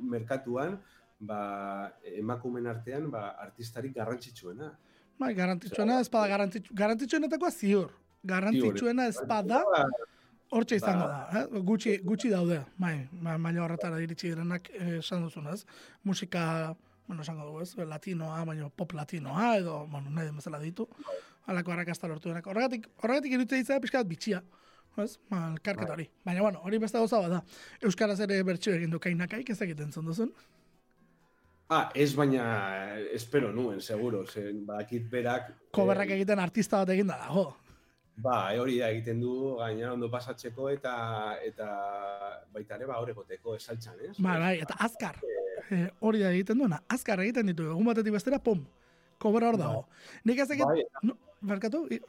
merkatuan, 0.00 0.78
ba, 1.18 1.92
emakumen 2.16 2.66
artean, 2.66 3.10
ba, 3.10 3.28
artistarik 3.40 3.94
garrantzitsuena. 3.94 4.72
bai, 5.18 5.32
garantitzuena 5.34 6.00
ez 6.00 6.10
bada 6.12 6.28
garantitzu, 6.28 6.74
garantitzuenetakoa 6.76 7.50
ziur, 7.50 7.92
garantitzuena 8.22 9.06
ez 9.08 9.16
bada, 9.28 9.62
hortxe 10.52 10.76
izango 10.76 11.06
da, 11.08 11.20
eh? 11.40 11.60
gutxi, 11.64 11.94
gutxi 12.04 12.28
daude, 12.28 12.58
bai, 12.76 13.08
ma, 13.12 13.38
maila 13.38 13.64
horretara 13.64 14.00
iritsi 14.00 14.28
direnak 14.28 14.68
eh, 14.74 14.98
esan 14.98 15.24
duzunez, 15.24 15.62
musika, 16.04 16.74
bueno, 17.06 17.22
esango 17.22 17.46
dugu 17.48 17.62
ez, 17.64 17.72
latinoa, 17.88 18.44
baina 18.44 18.68
pop 18.68 18.92
latinoa, 18.92 19.56
edo, 19.56 19.86
bueno, 19.90 20.10
nahi 20.10 20.28
den 20.28 20.36
bezala 20.36 20.60
ditu, 20.60 20.88
halako 21.46 21.72
arrakasta 21.72 22.10
lortu 22.10 22.28
denak. 22.28 22.46
Horregatik, 22.46 22.88
horregatik 23.00 23.38
iruditzen 23.38 23.64
izan 23.64 23.80
pixka 23.80 24.02
bat 24.02 24.10
bitxia, 24.10 24.42
ez, 25.04 25.18
ma, 25.30 25.52
elkarketa 25.52 25.92
hori. 25.92 26.08
Baina, 26.24 26.42
bueno, 26.42 26.60
hori 26.64 26.78
beste 26.78 26.98
gauza 26.98 27.20
bada. 27.20 27.42
Euskaraz 27.82 28.18
ere 28.24 28.42
bertxio 28.42 28.74
egin 28.74 28.90
du 28.90 29.00
kainakaik, 29.02 29.50
ez 29.50 29.60
egiten 29.66 29.90
duzun. 29.90 30.32
Ah, 31.68 31.90
ez 31.94 32.14
baina, 32.14 32.98
espero 33.10 33.52
nuen, 33.52 33.80
seguro, 33.80 34.24
ze 34.26 34.52
badakit 34.52 35.08
berak... 35.10 35.48
Koberrak 35.74 36.10
eh, 36.10 36.20
egiten 36.20 36.38
artista 36.38 36.78
bat 36.78 36.92
egin 36.94 37.08
da 37.10 37.16
dago. 37.18 37.56
Ba, 38.22 38.52
e, 38.54 38.60
hori 38.62 38.78
da 38.78 38.88
egiten 38.94 39.18
du 39.20 39.56
gainera 39.58 39.92
ondo 39.92 40.08
pasatzeko 40.08 40.70
eta 40.72 40.92
eta 41.44 41.66
baita 42.54 42.78
ere 42.78 42.86
ba 42.88 43.00
hor 43.02 43.10
egoteko 43.10 43.56
esaltzan, 43.58 43.98
ez? 44.00 44.14
Bai, 44.16 44.38
bai, 44.40 44.54
eta 44.62 44.78
azkar. 44.86 45.18
Eh, 45.74 45.88
hori 46.00 46.22
da 46.22 46.30
egiten 46.30 46.62
duena. 46.62 46.78
Azkar 46.88 47.20
egiten 47.24 47.50
ditu. 47.50 47.66
Egun 47.72 47.90
batetik 47.90 48.14
bestera, 48.14 48.38
pum. 48.38 48.62
Kobra 49.18 49.50
hor 49.50 49.58
dago. 49.58 49.82
Nik 50.24 50.38
ez 50.44 50.48
egin... 50.54 50.70
Bai, 50.70 50.86
No, 51.02 51.18
barkatu? 51.42 51.86
I- 51.90 52.00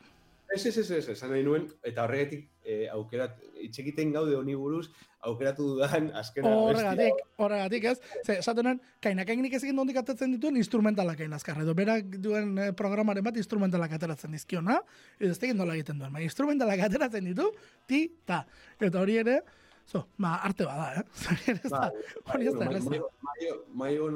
Ez, 0.58 0.66
ez, 0.66 0.78
ez, 0.82 0.92
ez, 0.98 1.10
esan 1.14 1.30
nahi 1.30 1.44
nuen, 1.46 1.68
eta 1.86 2.04
horregatik 2.08 2.48
eh, 2.66 2.88
aukerat, 2.90 3.36
itxekiten 3.62 4.10
gaude 4.16 4.34
honi 4.38 4.56
buruz, 4.58 4.88
aukeratu 5.28 5.68
dudan 5.74 6.10
azkena 6.18 6.50
Horregatik, 6.56 7.22
horregatik 7.42 7.86
ez. 7.92 7.98
Ze, 8.24 8.38
esaten 8.40 8.80
kainakein 9.04 9.42
nik 9.46 9.54
ez 9.58 9.62
egin 9.64 9.78
dondik 9.78 10.00
atatzen 10.02 10.34
dituen 10.34 10.58
instrumentalak 10.58 11.22
egin 11.22 11.36
azkar. 11.38 11.62
Edo 11.62 11.76
berak 11.78 12.18
duen 12.24 12.56
eh, 12.64 12.72
programaren 12.78 13.26
bat 13.26 13.38
instrumentalak 13.38 13.94
ateratzen 14.00 14.34
dizkiona, 14.34 14.80
edo 15.20 15.32
ez 15.36 15.40
egin 15.40 15.62
nola 15.62 15.78
egiten 15.78 16.02
duen. 16.02 16.14
Ba, 16.14 16.24
instrumentalak 16.26 16.84
ateratzen 16.90 17.30
ditu, 17.30 17.48
ti, 17.90 18.04
ta. 18.26 18.44
Eta 18.80 19.04
hori 19.04 19.22
ere, 19.22 19.40
zo, 19.86 20.08
ba, 20.18 20.38
arte 20.50 20.68
bada, 20.70 20.88
eh? 20.98 21.06
Hori 21.32 21.48
ere 21.54 21.62
ez 21.64 21.72
da, 21.72 21.86
hori 22.34 22.52
ez 22.52 22.56
da, 22.58 22.66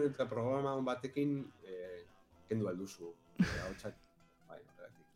eta 0.09 0.29
programa 0.29 0.77
batekin 0.91 1.39
eh, 1.67 2.03
kendu 2.49 2.71
alduzu. 2.73 3.13
Bai, 4.51 4.61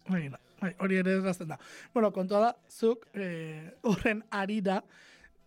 horregatik. 0.09 0.44
Bai, 0.65 0.73
hori 0.81 0.97
ere 0.97 1.19
errazten 1.19 1.51
da. 1.51 1.59
Bueno, 1.93 2.09
kontua 2.13 2.39
da, 2.41 2.51
zuk 2.69 3.05
eh, 3.13 3.69
horren 3.85 4.23
ari 4.33 4.61
da, 4.65 4.79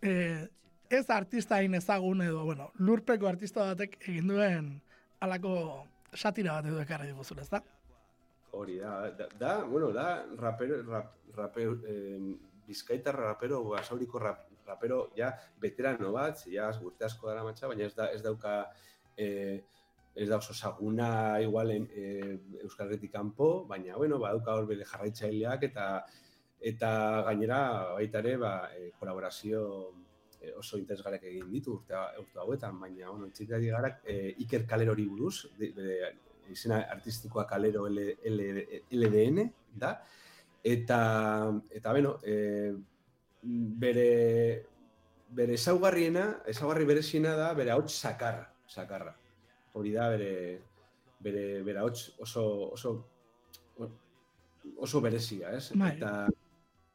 eh, 0.01 0.45
ez 0.89 1.05
artista 1.11 1.57
hain 1.57 1.75
ezagun 1.75 2.23
edo, 2.23 2.45
bueno, 2.47 2.69
lurpeko 2.79 3.27
artista 3.27 3.65
batek 3.73 3.97
egin 4.05 4.31
duen 4.31 4.69
alako 5.25 5.55
satira 6.15 6.55
bat 6.55 6.69
edo 6.71 6.79
ekarri 6.85 7.11
diguzun, 7.11 7.41
ez 7.43 7.49
da? 7.51 7.59
Hori 8.55 8.79
da, 8.79 8.93
da, 9.17 9.27
da, 9.41 9.57
bueno, 9.65 9.91
da, 9.93 10.05
rapero, 10.39 10.79
rap, 10.87 11.11
rapero, 11.35 11.75
eh, 11.83 12.37
bizkaitarra 12.69 13.33
rapero, 13.33 13.59
basauriko 13.73 14.23
rap, 14.23 14.47
rapero, 14.69 15.01
ja, 15.17 15.33
veterano 15.59 16.13
bat, 16.15 16.45
ja, 16.47 16.71
urte 16.79 17.09
asko 17.09 17.27
dara 17.27 17.43
matxa, 17.43 17.67
baina 17.67 17.89
ez, 17.89 17.93
da, 17.97 18.07
ez 18.15 18.23
dauka, 18.23 18.55
eh, 19.17 19.59
ez 20.19 20.27
da 20.29 20.37
oso 20.37 20.53
saguna 20.53 21.39
igualen 21.41 21.87
eh, 21.95 22.35
Euskal 22.63 22.87
Herritik 22.87 23.13
kanpo, 23.13 23.65
baina, 23.69 23.95
bueno, 23.97 24.19
badauka 24.19 24.57
hor 24.59 24.67
bere 24.67 24.87
jarraitzaileak 24.89 25.63
eta 25.71 25.87
eta 26.71 26.91
gainera 27.29 27.59
baita 27.95 28.19
ere 28.19 28.35
ba, 28.37 28.53
eh, 28.75 28.91
kolaborazio 28.99 29.61
eh, 30.41 30.53
oso 30.59 30.77
interesgarriak 30.79 31.23
egin 31.31 31.51
ditu 31.51 31.77
urte, 31.77 31.95
urte 32.19 32.41
hauetan, 32.43 32.79
baina, 32.79 33.11
bueno, 33.11 33.29
txikari 33.35 33.71
gara 33.71 33.93
eh, 34.03 34.35
Iker 34.43 34.65
Kalerori 34.67 35.07
buruz, 35.07 35.47
de, 35.59 35.69
izena 36.49 36.81
artistikoa 36.91 37.45
Kalero 37.47 37.85
L, 37.87 38.05
L, 38.25 38.41
LDN, 38.91 39.45
da, 39.79 39.93
eta, 40.63 40.99
eta 41.71 41.93
beno, 41.95 42.17
eh, 42.23 42.73
bere, 43.41 44.09
bere 45.29 45.55
ezaugarriena, 45.55 46.27
ezaugarri 46.51 46.87
bereziena 46.89 47.35
da, 47.39 47.53
bere 47.57 47.75
hauts 47.75 47.93
sakarra, 47.95 48.49
sakarra. 48.67 49.15
Hori 49.79 49.93
da, 49.95 50.09
bere, 50.11 50.31
bere, 51.23 51.45
bere 51.63 51.79
hauts 51.79 52.09
oso, 52.19 52.43
oso, 52.75 52.95
oso 54.77 55.01
berezia, 55.01 55.53
ez? 55.55 55.69
Bai. 55.75 55.93
Eta, 55.95 56.11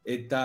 eta 0.05 0.43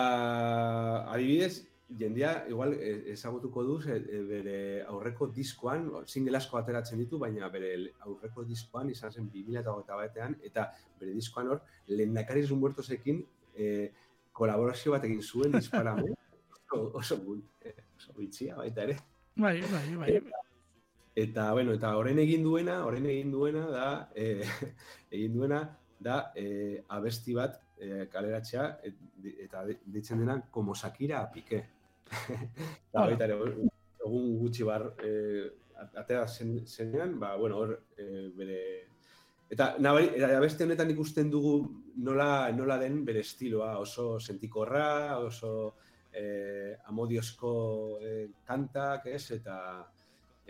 adibidez, 1.11 1.65
jendea 1.97 2.45
igual 2.47 2.75
eh, 2.77 3.11
ezagutuko 3.13 3.63
du 3.65 3.79
eh, 3.89 4.21
bere 4.27 4.57
aurreko 4.87 5.27
diskoan, 5.33 5.89
single 6.05 6.37
asko 6.37 6.59
ateratzen 6.59 7.01
ditu, 7.01 7.19
baina 7.19 7.49
bere 7.49 7.73
aurreko 8.05 8.45
diskoan 8.45 8.91
izan 8.93 9.11
zen 9.11 9.29
2008 9.33 9.97
batean, 10.03 10.37
eta 10.45 10.69
bere 10.99 11.15
diskoan 11.17 11.49
hor, 11.55 11.63
lehendakariz 11.87 12.47
muertosekin 12.51 13.23
eh, 13.55 13.89
kolaborazio 14.31 14.93
bat 14.95 15.07
egin 15.09 15.23
zuen 15.23 15.55
disparame, 15.57 16.13
oso, 16.55 16.83
oso, 17.01 17.17
bul- 17.25 17.43
eh, 17.65 17.75
oso 17.97 18.13
bitxia 18.17 18.59
baita 18.59 18.85
ere. 18.85 18.99
Bai, 19.39 19.57
bai, 19.71 19.87
bai. 19.95 20.13
Eta, 20.19 20.45
bueno, 21.53 21.73
eta 21.73 21.95
horren 21.97 22.19
egin 22.19 22.43
duena, 22.43 22.85
horren 22.85 23.05
egin 23.05 23.31
duena 23.31 23.65
da, 23.67 24.09
eh, 24.15 24.43
egin 25.11 25.33
duena 25.33 25.63
da 25.99 26.31
eh, 26.35 26.83
abesti 26.87 27.33
bat 27.33 27.59
eh, 27.79 28.07
kaleratzea 28.11 28.79
et, 28.83 28.95
eta 29.45 29.65
de- 29.65 29.79
deitzen 29.85 30.19
dena 30.19 30.41
como 30.51 30.73
Shakira 30.73 31.21
a 31.21 31.31
Piqué. 31.31 31.63
da, 32.93 33.05
baita 33.05 33.25
ere, 33.25 33.35
egun 34.05 34.37
gutxi 34.39 34.63
bar 34.63 34.93
eh, 35.03 35.49
atera 35.95 36.27
zen, 36.27 36.65
zenean, 36.67 37.19
ba, 37.19 37.35
bueno, 37.35 37.57
hor 37.57 37.75
eh, 37.97 38.29
bere... 38.35 38.61
Eta 39.49 39.75
nabari, 39.81 40.11
eta 40.13 40.35
abesti 40.37 40.63
honetan 40.63 40.91
ikusten 40.93 41.29
dugu 41.31 41.53
nola, 42.05 42.51
nola 42.53 42.77
den 42.77 43.03
bere 43.05 43.23
estiloa, 43.25 43.79
oso 43.81 44.19
sentikorra, 44.19 45.17
oso 45.17 45.75
eh, 46.13 46.75
amodiozko 46.85 47.53
eh, 48.03 48.27
kantak, 48.45 49.07
ez, 49.09 49.31
eta 49.39 49.55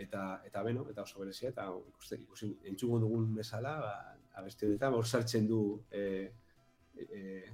eta 0.04 0.42
eta 0.46 0.62
beno, 0.66 0.86
eta 0.90 1.02
oso 1.02 1.20
berezia 1.20 1.50
eta 1.50 1.66
ikuste 1.88 2.20
ikusi 2.22 2.50
entzungo 2.72 3.00
dugun 3.04 3.34
bezala, 3.34 3.76
ba 3.84 3.94
abesti 4.40 4.66
honetan 4.66 4.94
hor 4.94 5.06
sartzen 5.06 5.48
du 5.48 5.62
eh 5.90 6.32
eh 6.96 7.52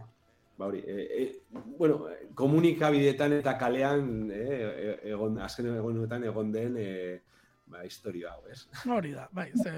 ba 0.56 0.66
hori, 0.66 0.78
e, 0.86 0.94
e, 1.22 1.42
bueno, 1.78 2.06
komunikabideetan 2.34 3.34
eta 3.36 3.58
kalean 3.60 4.30
eh, 4.32 4.60
e- 4.86 5.10
egon 5.12 5.38
azken 5.38 5.66
egonetan 5.74 6.24
egon 6.24 6.52
den 6.52 6.76
eh 6.78 7.20
ba 7.66 7.84
historia 7.84 8.32
hau, 8.32 8.46
ez? 8.48 8.66
Hori 8.86 9.12
da, 9.12 9.28
bai, 9.32 9.50
ze, 9.62 9.72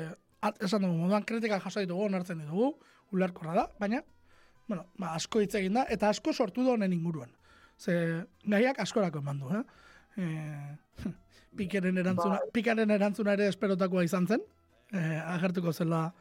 esan 0.60 0.84
dugu, 0.84 0.94
moduan 1.00 1.24
kritika 1.24 1.58
jaso 1.64 1.80
ditugu, 1.80 2.04
onartzen 2.04 2.38
ditugu, 2.44 2.70
ulerkorra 3.16 3.54
da, 3.56 3.66
baina, 3.80 4.02
bueno, 4.68 4.84
ba, 5.00 5.14
asko 5.16 5.40
hitz 5.40 5.54
egin 5.58 5.80
da, 5.80 5.86
eta 5.88 6.10
asko 6.12 6.32
sortu 6.32 6.64
da 6.66 6.76
honen 6.76 6.92
inguruan. 6.92 7.32
Ze, 7.78 7.94
gaiak 8.44 8.80
askorako 8.84 9.22
eman 9.24 9.40
du, 9.40 9.50
eh? 9.56 9.62
E, 11.58 11.64
pikeren 11.64 11.96
erantzuna, 11.98 12.40
pikaren 12.54 12.90
erantzuna 12.90 13.32
ere 13.34 13.46
esperotakoa 13.50 14.02
izan 14.06 14.26
zen, 14.26 14.42
e, 14.92 15.00
agertuko 15.34 15.72
zela 15.72 16.12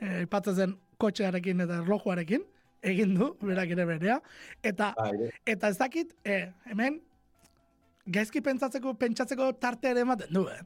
e, 0.00 0.26
zen 0.54 0.76
kotxearekin 0.98 1.60
eta 1.60 1.80
erlojuarekin, 1.82 2.42
egin 2.82 3.14
du, 3.14 3.32
berak 3.42 3.70
ere 3.76 3.86
berea, 3.86 4.18
eta 4.62 4.92
Bai, 4.98 5.30
Eta 5.46 5.68
ez 5.68 5.78
dakit, 5.78 6.14
eh, 6.24 6.48
hemen, 6.70 7.00
gaizki 8.06 8.42
pentsatzeko, 8.42 8.94
pentsatzeko 8.98 9.52
tarte 9.62 9.92
ere 9.92 10.02
ematen 10.02 10.32
du, 10.34 10.46
eh? 10.50 10.60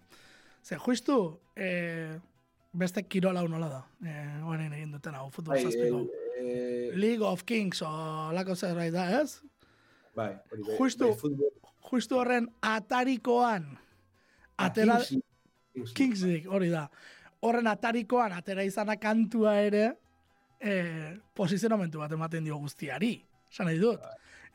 Ze, 0.64 0.78
justu, 0.82 1.38
eh, 1.54 2.16
beste 2.72 3.02
kirola 3.04 3.40
hau 3.40 3.48
nola 3.48 3.68
da, 3.68 3.82
eh, 4.04 4.40
orain 4.44 4.72
egin 4.72 4.92
duten 4.96 5.14
hau, 5.14 5.28
futbol 5.30 5.54
bai, 5.54 5.62
zazpiko. 5.64 6.06
eh, 6.40 6.90
League 6.94 7.22
of 7.24 7.44
Kings 7.44 7.82
o 7.82 8.32
lako 8.32 8.56
zerbait 8.56 8.92
da, 8.92 9.20
ez? 9.20 9.42
Bai, 10.16 10.32
hori 10.50 10.62
bai, 10.66 10.76
Justu- 10.80 11.12
bai, 11.12 11.50
Justu 11.90 12.16
horren 12.18 12.48
atarikoan, 12.62 13.68
atera, 14.58 14.96
Kings- 15.04 15.22
Kings- 15.74 15.92
Kings 15.94 16.22
League, 16.26 16.48
hori 16.50 16.70
da. 16.72 16.88
Horren 17.44 17.66
atarikoan 17.70 18.32
atera 18.32 18.64
izana 18.66 18.96
kantua 18.96 19.58
ere, 19.62 19.90
eh, 20.60 21.16
posizionamentu 21.36 21.98
bat 22.00 22.12
ematen 22.16 22.44
dio 22.44 22.56
guztiari. 22.58 23.12
Esan 23.52 23.66
nahi 23.68 23.78
dut. 23.78 24.00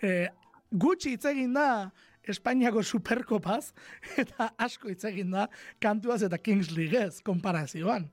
Eh, 0.01 0.28
gutxi 0.72 1.12
hitz 1.16 1.26
egin 1.30 1.53
da 1.53 1.91
Espainiako 2.28 2.84
Superkopaz, 2.84 3.72
eta 4.22 4.49
asko 4.57 4.89
hitz 4.89 5.05
egin 5.05 5.32
da 5.32 5.47
kantuaz 5.80 6.22
eta 6.24 6.38
Kings 6.38 6.72
League 6.76 6.97
ez, 6.99 7.22
konparazioan. 7.22 8.09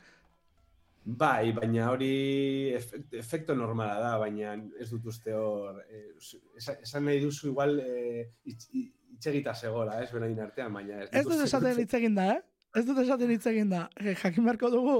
Bai, 1.09 1.53
baina 1.57 1.87
hori 1.89 2.73
efekt, 2.77 3.15
efekto 3.17 3.55
normala 3.57 3.95
da, 4.03 4.11
baina 4.21 4.53
ez 4.81 4.91
dut 4.91 5.07
uste 5.09 5.33
hor, 5.33 5.79
eh, 5.89 6.11
esan, 6.61 7.07
nahi 7.07 7.23
duzu 7.23 7.49
igual 7.49 7.79
eh, 7.81 8.27
itxegita 8.45 9.55
segola, 9.57 10.03
ez 10.03 10.11
berain 10.13 10.37
artean, 10.45 10.75
baina 10.77 11.01
ez, 11.07 11.09
Ez 11.13 11.25
dut 11.25 11.41
esaten 11.47 11.81
hitz 11.81 11.95
egin 11.97 12.19
da, 12.19 12.29
eh? 12.35 12.43
Ez 12.77 12.85
dut 12.85 13.01
esaten 13.01 13.33
hitz 13.33 13.47
egin 13.49 13.73
da. 13.73 13.87
Eh, 13.97 14.13
jakin 14.21 14.45
beharko 14.45 14.69
dugu 14.75 14.99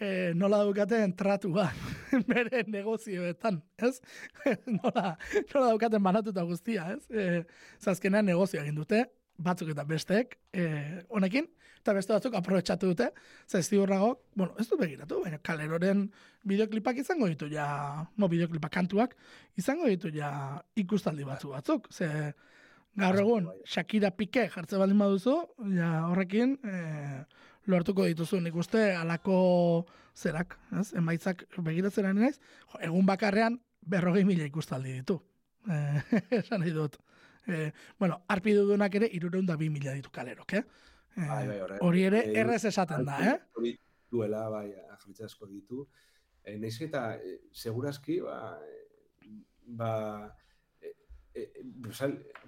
eh, 0.00 0.32
nola 0.32 0.62
daukaten 0.64 1.12
tratua 1.18 1.68
bere 2.30 2.64
negozioetan, 2.66 3.60
ez? 3.84 3.98
nola, 4.78 5.16
nola 5.52 5.66
daukaten 5.66 6.08
banatuta 6.08 6.46
guztia, 6.48 6.88
ez? 6.96 7.04
Eh, 7.12 7.42
zazkenean 7.84 8.32
negozio 8.32 8.64
egin 8.64 8.80
dute, 8.80 9.04
batzuk 9.40 9.72
eta 9.72 9.84
bestek, 9.88 10.36
eh, 10.52 11.00
honekin, 11.08 11.48
eta 11.80 11.94
beste 11.96 12.12
batzuk 12.12 12.36
aprobetsatu 12.36 12.92
dute, 12.92 13.10
ze 13.48 13.62
ziurrago, 13.62 14.12
bueno, 14.34 14.54
ez 14.60 14.68
dut 14.68 14.80
begiratu, 14.80 15.22
baina 15.24 15.38
kaleroren 15.38 16.10
bideoklipak 16.44 17.00
izango 17.00 17.28
ditu 17.30 17.48
ja, 17.48 18.06
mo 18.16 18.28
bideoklipak 18.28 18.72
kantuak, 18.72 19.16
izango 19.56 19.88
ditu 19.88 20.12
ja 20.14 20.60
ikustaldi 20.76 21.24
batzu 21.24 21.54
batzuk, 21.54 21.88
ze 21.92 22.34
gaur 23.00 23.20
egun 23.22 23.48
bai. 23.50 23.56
Shakira 23.64 24.10
Pique 24.10 24.48
jartze 24.50 24.78
baldin 24.78 24.98
baduzu, 24.98 25.36
ja 25.76 25.90
horrekin 26.10 26.56
eh, 26.64 27.24
lortuko 27.70 28.06
dituzu 28.08 28.40
nik 28.44 28.56
uste 28.56 28.90
alako 28.96 29.86
zerak, 30.16 30.58
ez? 30.80 30.90
Emaitzak 30.98 31.46
begiratzen 31.56 32.08
ari 32.08 32.26
naiz, 32.26 32.38
egun 32.80 33.06
bakarrean 33.06 33.60
berrogei 33.80 34.24
mila 34.28 34.44
ikustaldi 34.44 34.98
ditu. 35.00 35.20
Eh, 35.70 36.18
esan 36.42 36.60
nahi 36.64 36.74
dut. 36.76 36.98
Eh, 37.46 37.72
bueno, 37.98 38.22
arpi 38.28 38.52
dudunak 38.52 38.94
ere 38.94 39.08
irureun 39.12 39.46
da 39.46 39.56
bi 39.56 39.70
mila 39.70 39.92
ditu 39.96 40.10
kalerok, 40.12 40.52
eh? 40.54 40.64
Eh, 41.16 41.26
Bai, 41.26 41.46
bai, 41.48 41.60
horre- 41.60 41.78
hori 41.80 42.02
ere 42.04 42.20
eh, 42.30 42.40
errez 42.40 42.64
esaten 42.64 43.04
da, 43.04 43.16
eh? 43.32 43.38
Hori 43.56 43.72
duela, 44.10 44.48
bai, 44.48 44.68
jarritza 44.72 45.24
asko 45.26 45.46
ditu. 45.46 45.86
E, 46.44 46.56
naiz 46.58 46.80
eta, 46.80 47.16
e, 47.16 47.40
segurazki, 47.52 48.20
ba, 48.20 48.58
e, 48.64 49.32
ba, 49.66 49.90
e, 50.80 50.92
e, 51.34 51.64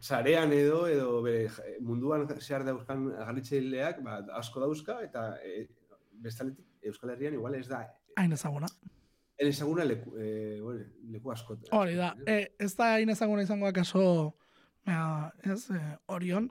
sarean 0.00 0.52
edo, 0.52 0.86
edo 0.88 1.20
bere, 1.22 1.48
munduan 1.80 2.26
zehar 2.40 2.64
dauzkan 2.64 3.08
garritzaileak, 3.18 4.00
ba, 4.02 4.20
asko 4.38 4.60
dauzka, 4.60 5.00
eta 5.04 5.36
e, 5.44 5.66
bestaletik 6.12 6.66
Euskal 6.82 7.10
Herrian 7.14 7.34
igual 7.34 7.54
ez 7.54 7.68
da 7.68 7.84
Hain 8.16 8.32
ezaguna. 8.32 8.66
En 9.38 9.48
ezaguna 9.48 9.84
leku, 9.84 10.16
e, 10.18 10.60
bueno, 10.60 10.84
leku 11.10 11.30
asko. 11.32 11.56
Hori 11.72 11.94
da, 11.96 12.14
e, 12.26 12.54
ez 12.58 12.74
da 12.76 12.94
hain 12.94 13.08
ezaguna 13.10 13.42
izango 13.42 13.70
kaso, 13.72 14.34
baina, 14.86 15.32
ez, 15.44 15.70
e, 15.70 15.80
orion, 16.06 16.50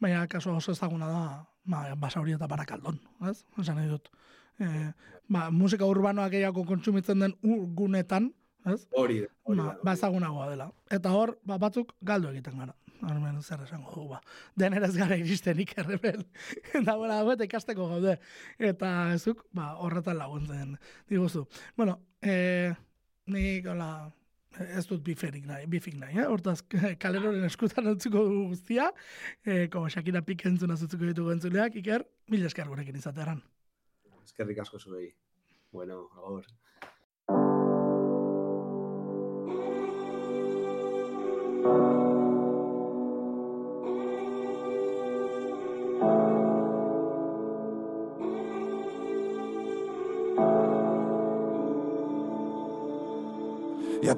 baina 0.00 0.26
kaso 0.28 0.56
oso 0.56 0.72
ezaguna 0.72 1.08
da, 1.10 1.22
ba, 1.64 1.84
basauri 1.96 2.34
eta 2.36 2.48
barakaldon, 2.50 2.98
ez? 3.30 3.44
Esan 3.60 3.78
nahi 3.78 3.88
dut. 3.90 4.10
E, 4.58 4.92
ba, 5.28 5.48
musika 5.54 5.86
urbanoa 5.86 6.28
gehiago 6.32 6.64
kontsumitzen 6.66 7.24
den 7.24 7.36
ur- 7.42 7.66
gunetan, 7.78 8.32
ez? 8.66 8.82
Hori 8.92 9.22
da, 9.22 9.32
hori 9.44 9.62
da. 9.62 9.70
Ba, 9.70 9.78
ba 9.84 9.96
ezagunagoa 9.98 10.50
dela. 10.50 10.70
Eta 10.90 11.14
hor, 11.14 11.38
ba, 11.46 11.58
batzuk 11.58 11.94
galdu 12.02 12.32
egiten 12.34 12.58
gara. 12.58 12.74
Hemen 12.98 13.42
zer 13.42 13.60
esango 13.62 13.92
dugu, 13.94 14.08
ba. 14.16 14.20
Denera 14.58 14.88
ez 14.88 14.96
gara 14.96 15.16
iristenik 15.16 15.76
errebel. 15.78 16.24
Eta, 16.80 16.96
hau 16.96 17.30
eta 17.30 17.46
ikasteko 17.46 17.86
gaude. 17.92 18.16
Eta 18.58 19.12
ezuk, 19.14 19.44
ba, 19.54 19.76
horretan 19.78 20.18
laguntzen 20.18 20.74
diguzu. 21.10 21.44
Bueno, 21.76 22.00
e, 22.20 22.74
nik, 23.30 23.68
hola, 23.70 24.10
ez 24.56 24.84
dut 24.88 25.02
biferik 25.04 25.46
nahi, 25.46 25.66
bifik 25.70 25.98
nahi, 26.00 26.18
eh? 26.18 26.26
Hortaz, 26.28 26.62
kaleroren 27.02 27.44
eskutan 27.48 27.90
entzuko 27.92 28.24
dugu 28.26 28.48
guztia, 28.54 28.90
e, 29.44 29.68
como 29.72 29.90
Shakira 29.92 30.22
Pique 30.26 30.48
entzuna 30.48 30.76
zutzuko 30.76 31.08
ditugu 31.10 31.34
entzuleak, 31.34 31.76
iker, 31.82 32.06
mila 32.32 32.50
esker 32.50 32.68
gurekin 32.70 32.98
izateran. 32.98 33.42
Eskerrik 34.24 34.62
asko 34.64 34.80
zuei. 34.80 35.12
Bueno, 35.72 36.08
agor. 36.16 36.48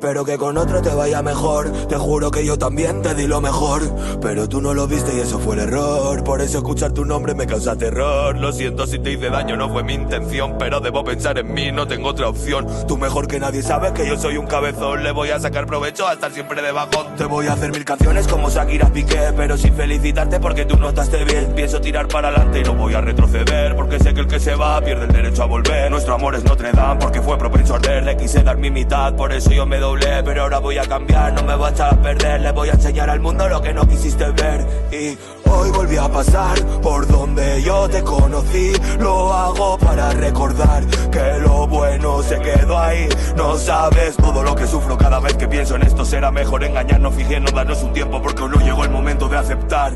Espero 0.01 0.25
que 0.25 0.39
con 0.39 0.57
otro 0.57 0.81
te 0.81 0.95
vaya 0.95 1.21
mejor. 1.21 1.71
Te 1.87 1.97
juro 1.97 2.31
que 2.31 2.43
yo 2.47 2.57
también 2.57 3.03
te 3.03 3.15
di 3.15 3.27
lo 3.27 3.43
mejor. 3.43 3.83
Pero 4.23 4.49
tú 4.49 4.63
no 4.63 4.73
lo 4.73 4.87
viste 4.87 5.15
y 5.15 5.21
eso 5.21 5.39
fue 5.39 5.57
el 5.57 5.61
error. 5.61 6.25
Por 6.25 6.41
eso 6.41 6.57
escuchar 6.57 6.93
tu 6.93 7.05
nombre 7.05 7.35
me 7.35 7.47
causa 7.47 7.77
terror. 7.77 8.35
Lo 8.39 8.51
siento 8.51 8.87
si 8.87 8.99
te 8.99 9.13
hice 9.13 9.29
daño, 9.29 9.59
no 9.59 9.69
fue 9.69 9.83
mi 9.83 9.93
intención. 9.93 10.57
Pero 10.59 10.81
debo 10.81 11.05
pensar 11.05 11.37
en 11.37 11.53
mí, 11.53 11.71
no 11.71 11.87
tengo 11.87 12.09
otra 12.09 12.31
opción. 12.31 12.67
Tú 12.89 12.97
mejor 12.97 13.29
que 13.29 13.39
nadie 13.39 13.63
sabes 13.63 13.93
que 13.93 14.07
yo 14.07 14.17
soy 14.19 14.39
un 14.39 14.47
cabezón. 14.47 15.03
Le 15.03 15.13
voy 15.13 15.33
a 15.33 15.39
sacar 15.39 15.67
provecho 15.67 16.09
a 16.09 16.15
estar 16.15 16.33
siempre 16.33 16.63
de 16.63 16.73
bajón. 16.73 17.15
Te 17.19 17.27
voy 17.27 17.49
a 17.49 17.53
hacer 17.53 17.71
mil 17.71 17.85
canciones 17.85 18.27
como 18.27 18.49
Shakira 18.49 18.91
Piqué. 18.91 19.35
Pero 19.37 19.59
sin 19.59 19.75
felicitarte 19.75 20.41
porque 20.41 20.65
tú 20.65 20.79
notaste 20.79 21.25
bien. 21.25 21.53
Pienso 21.55 21.79
tirar 21.79 22.09
para 22.09 22.29
adelante 22.29 22.61
y 22.61 22.63
no 22.63 22.73
voy 22.73 22.95
a 22.95 23.03
retroceder. 23.03 23.77
Porque 23.77 23.99
sé 23.99 24.15
que 24.15 24.21
el 24.21 24.29
que 24.29 24.41
se 24.41 24.55
va 24.55 24.81
pierde 24.81 25.05
el 25.05 25.13
derecho 25.13 25.43
a 25.43 25.47
volver. 25.47 25.91
Nuestro 25.91 26.15
amor 26.15 26.37
es 26.37 26.45
Notre 26.45 26.73
Dame 26.73 26.99
porque 26.99 27.21
fue 27.21 27.37
propenso 27.37 27.75
a 27.75 27.77
arder. 27.77 28.03
Le 28.05 28.17
quise 28.17 28.43
dar 28.43 28.57
mi 28.57 28.71
mitad, 28.71 29.15
por 29.15 29.31
eso 29.35 29.51
yo 29.51 29.67
me 29.67 29.79
Pero 29.99 30.43
ahora 30.43 30.59
voy 30.59 30.79
a 30.79 30.87
cambiar, 30.87 31.33
no 31.33 31.43
me 31.43 31.57
voy 31.57 31.67
a 31.67 31.71
echar 31.71 31.95
a 31.95 32.01
perder. 32.01 32.41
Le 32.41 32.53
voy 32.53 32.69
a 32.69 32.73
enseñar 32.73 33.11
al 33.11 33.21
mundo 33.21 33.49
lo 33.49 33.61
que 33.61 33.73
no 33.73 33.87
quisiste 33.89 34.25
ver. 34.31 34.65
Y 34.93 35.19
hoy 35.49 35.71
volví 35.71 35.97
a 35.97 36.09
pasar 36.09 36.59
por 36.81 37.07
donde 37.09 37.63
yo 37.63 37.89
te 37.89 38.03
conocí. 38.03 38.73
Lo 39.01 39.33
hago 39.33 39.79
para 39.79 40.13
recordar 40.13 40.87
que 41.11 41.41
lo 41.41 41.67
bueno 41.67 42.23
se 42.23 42.39
quedó 42.39 42.79
ahí. 42.79 43.09
No 43.37 43.57
sabes 43.57 44.17
todo 44.17 44.43
lo 44.43 44.55
que 44.55 44.67
sufro 44.67 44.97
cada 44.97 45.19
vez 45.19 45.35
que 45.35 45.49
pienso 45.49 45.75
en 45.75 45.83
esto. 45.83 46.05
Será 46.05 46.31
mejor 46.31 46.63
engañarnos, 46.63 47.15
fijemos, 47.15 47.53
darnos 47.53 47.83
un 47.83 47.93
tiempo 47.93 48.23
porque 48.23 48.43
no 48.43 48.61
llegó 48.61 48.85
el 48.85 48.91
momento 48.91 49.29
de 49.29 49.39
aceptar 49.39 49.93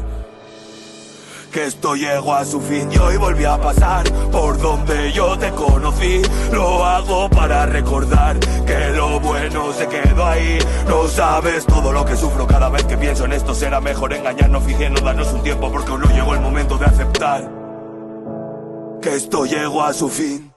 que 1.54 1.66
esto 1.66 1.94
llegó 1.94 2.34
a 2.34 2.44
su 2.44 2.60
fin 2.60 2.90
y 2.90 2.98
hoy 2.98 3.16
volví 3.16 3.44
a 3.44 3.56
pasar 3.56 4.02
por 4.32 4.58
donde 4.58 5.12
yo 5.12 5.38
te 5.38 5.52
conocí. 5.52 6.20
Lo 6.50 6.84
hago 6.84 7.30
para 7.30 7.64
recordar 7.66 8.40
que 8.40 8.90
lo 8.90 9.20
bueno 9.50 9.72
se 9.72 9.86
quedó 9.88 10.24
ahí. 10.24 10.58
No 10.88 11.08
sabes 11.08 11.66
todo 11.66 11.92
lo 11.92 12.04
que 12.04 12.16
sufro 12.16 12.46
cada 12.46 12.68
vez 12.68 12.84
que 12.84 12.96
pienso 12.96 13.24
en 13.24 13.32
esto. 13.32 13.54
Será 13.54 13.80
mejor 13.80 14.12
engañarnos, 14.12 14.64
fijemos, 14.64 15.02
darnos 15.02 15.32
un 15.32 15.42
tiempo 15.42 15.70
porque 15.70 15.90
aún 15.90 16.00
no 16.00 16.10
llegó 16.10 16.34
el 16.34 16.40
momento 16.40 16.78
de 16.78 16.86
aceptar 16.86 17.50
que 19.02 19.14
esto 19.14 19.44
llegó 19.44 19.82
a 19.82 19.92
su 19.92 20.08
fin. 20.08 20.53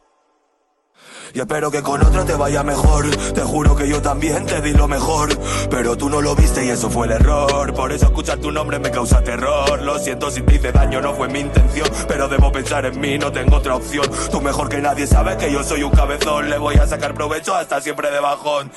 Y 1.34 1.40
espero 1.40 1.72
que 1.72 1.82
con 1.82 2.02
otro 2.06 2.26
te 2.26 2.34
vaya 2.34 2.64
mejor. 2.64 3.10
Te 3.34 3.42
juro 3.42 3.76
que 3.76 3.88
yo 3.88 4.02
también 4.02 4.46
te 4.46 4.62
di 4.62 4.74
lo 4.74 4.88
mejor. 4.88 5.30
Pero 5.70 5.98
tú 5.98 6.10
no 6.10 6.22
lo 6.22 6.36
viste 6.36 6.66
y 6.66 6.70
eso 6.70 6.90
fue 6.90 7.08
el 7.08 7.14
error. 7.14 7.74
Por 7.74 7.92
eso 7.92 8.06
escuchar 8.06 8.38
tu 8.40 8.52
nombre 8.52 8.80
me 8.80 8.92
causa 8.92 9.22
terror. 9.22 9.82
Lo 9.82 10.00
siento 10.00 10.32
si 10.32 10.42
te 10.42 10.56
hice 10.56 10.72
daño, 10.72 11.02
no 11.02 11.14
fue 11.14 11.28
mi 11.28 11.40
intención. 11.40 11.88
Pero 12.08 12.28
debo 12.28 12.52
pensar 12.52 12.86
en 12.86 13.00
mí, 13.00 13.18
no 13.18 13.32
tengo 13.32 13.58
otra 13.58 13.76
opción. 13.76 14.06
Tú 14.32 14.42
mejor 14.42 14.70
que 14.70 14.82
nadie 14.82 15.08
sabes 15.08 15.38
que 15.38 15.52
yo 15.52 15.64
soy 15.64 15.84
un 15.84 15.92
cabezón. 15.92 16.50
Le 16.50 16.58
voy 16.58 16.76
a 16.76 16.88
sacar 16.88 17.14
provecho 17.14 17.56
hasta 17.56 17.82
siempre 17.82 18.12
de 18.12 18.20
bajón. 18.20 18.72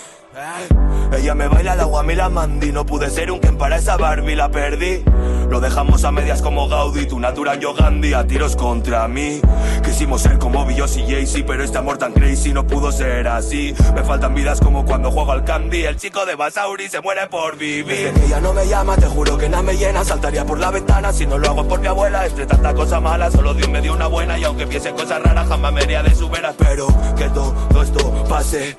Ella 1.13 1.35
me 1.35 1.49
baila 1.49 1.75
la 1.75 1.85
guamila 1.85 2.29
mandi 2.29 2.71
No 2.71 2.87
pude 2.87 3.11
ser 3.11 3.33
un 3.33 3.41
Ken 3.41 3.59
para 3.59 3.79
esa 3.79 3.97
Barbie, 3.97 4.37
la 4.37 4.49
perdí 4.49 5.03
Lo 5.51 5.59
dejamos 5.59 6.05
a 6.05 6.13
medias 6.13 6.43
como 6.43 6.69
Gaudí 6.69 7.07
Tu 7.07 7.19
natural 7.19 7.59
yo 7.59 7.75
Gandhi, 7.75 8.15
a 8.15 8.25
tiros 8.25 8.55
contra 8.55 9.09
mí. 9.09 9.41
Quisimos 9.85 10.23
ser 10.23 10.39
como 10.39 10.65
Billos 10.65 10.97
y 10.97 11.03
Jay-Z 11.03 11.45
Pero 11.45 11.65
este 11.65 11.77
amor 11.77 11.99
tan 11.99 12.13
crazy 12.13 12.53
no 12.53 12.65
pudo 12.67 12.93
ser 12.93 13.27
así. 13.27 13.75
Me 13.95 14.05
faltan 14.05 14.33
vidas 14.33 14.61
como 14.61 14.85
cuando 14.85 15.11
juego 15.11 15.33
al 15.33 15.45
Candy. 15.45 15.85
El 15.85 15.97
chico 15.97 16.25
de 16.25 16.37
Basauri 16.37 16.89
se 16.89 17.01
muere 17.01 17.27
por 17.27 17.57
vivir. 17.59 17.85
Desde 17.87 18.21
que 18.21 18.27
ella 18.27 18.41
no 18.41 18.53
me 18.53 18.69
llama, 18.69 18.97
te 18.97 19.07
juro 19.07 19.37
que 19.39 19.49
nada 19.49 19.65
me 19.65 19.77
llena. 19.77 20.05
Saltaría 20.05 20.45
por 20.45 20.61
la 20.61 20.71
ventana 20.71 21.13
si 21.13 21.27
no 21.27 21.37
lo 21.37 21.49
hago 21.49 21.67
por 21.67 21.81
mi 21.81 21.89
abuela. 21.89 22.25
Entre 22.27 22.47
tanta 22.47 22.73
cosa 22.73 23.01
mala, 23.01 23.29
solo 23.33 23.53
Dios 23.53 23.69
me 23.69 23.81
dio 23.81 23.93
una 23.93 24.07
buena. 24.07 24.39
Y 24.39 24.45
aunque 24.45 24.69
piense 24.69 24.93
cosas 24.93 25.21
raras, 25.21 25.49
jamás 25.49 25.73
me 25.73 25.81
haría 25.81 26.05
de 26.05 26.15
su 26.15 26.29
vera 26.31 26.51
Espero 26.51 26.87
que 27.17 27.29
todo 27.31 27.83
esto 27.83 28.25
pase 28.29 28.77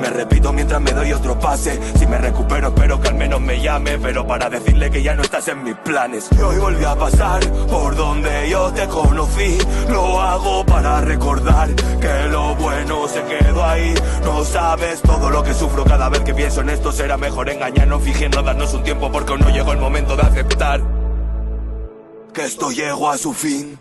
Me 0.00 0.10
repito 0.10 0.52
mientras 0.52 0.80
me 0.82 0.92
doy 0.92 1.12
otro 1.12 1.38
pase. 1.38 1.80
Si 1.98 2.06
me 2.06 2.18
recupero 2.18 2.68
espero 2.68 3.00
que 3.00 3.08
al 3.08 3.14
menos 3.14 3.40
me 3.40 3.60
llame. 3.60 3.98
Pero 3.98 4.26
para 4.26 4.50
decirle 4.50 4.90
que 4.90 5.02
ya 5.02 5.14
no 5.14 5.22
estás 5.22 5.48
en 5.48 5.64
mis 5.64 5.74
Y 6.12 6.40
hoy 6.40 6.58
volví 6.58 6.84
a 6.84 6.96
pasar 6.96 7.40
por 7.68 7.94
donde 7.94 8.50
yo 8.50 8.72
te 8.72 8.88
conocí. 8.88 9.58
Lo 9.88 10.20
hago 10.20 10.66
para 10.66 11.00
recordar 11.02 11.72
que 11.74 12.28
lo 12.28 12.56
bueno 12.56 13.06
se 13.06 13.22
quedó 13.22 13.64
ahí. 13.64 13.94
No 14.24 14.44
sabes 14.44 15.00
todo 15.02 15.30
lo 15.30 15.44
que 15.44 15.54
sufro. 15.54 15.84
Cada 15.84 16.08
vez 16.08 16.20
que 16.20 16.34
pienso 16.34 16.62
en 16.62 16.70
esto 16.70 16.92
Será 16.92 17.16
mejor 17.16 17.48
engañarnos, 17.48 18.02
fingiendo 18.02 18.42
darnos 18.42 18.74
un 18.74 18.82
tiempo 18.82 19.10
Porque 19.12 19.32
aún 19.32 19.40
no 19.40 19.50
llegó 19.50 19.72
el 19.72 19.78
momento 19.78 20.16
de 20.16 20.22
aceptar 20.22 20.80
Que 22.32 22.44
esto 22.44 22.70
llegó 22.70 23.10
a 23.10 23.18
su 23.18 23.32
fin 23.32 23.78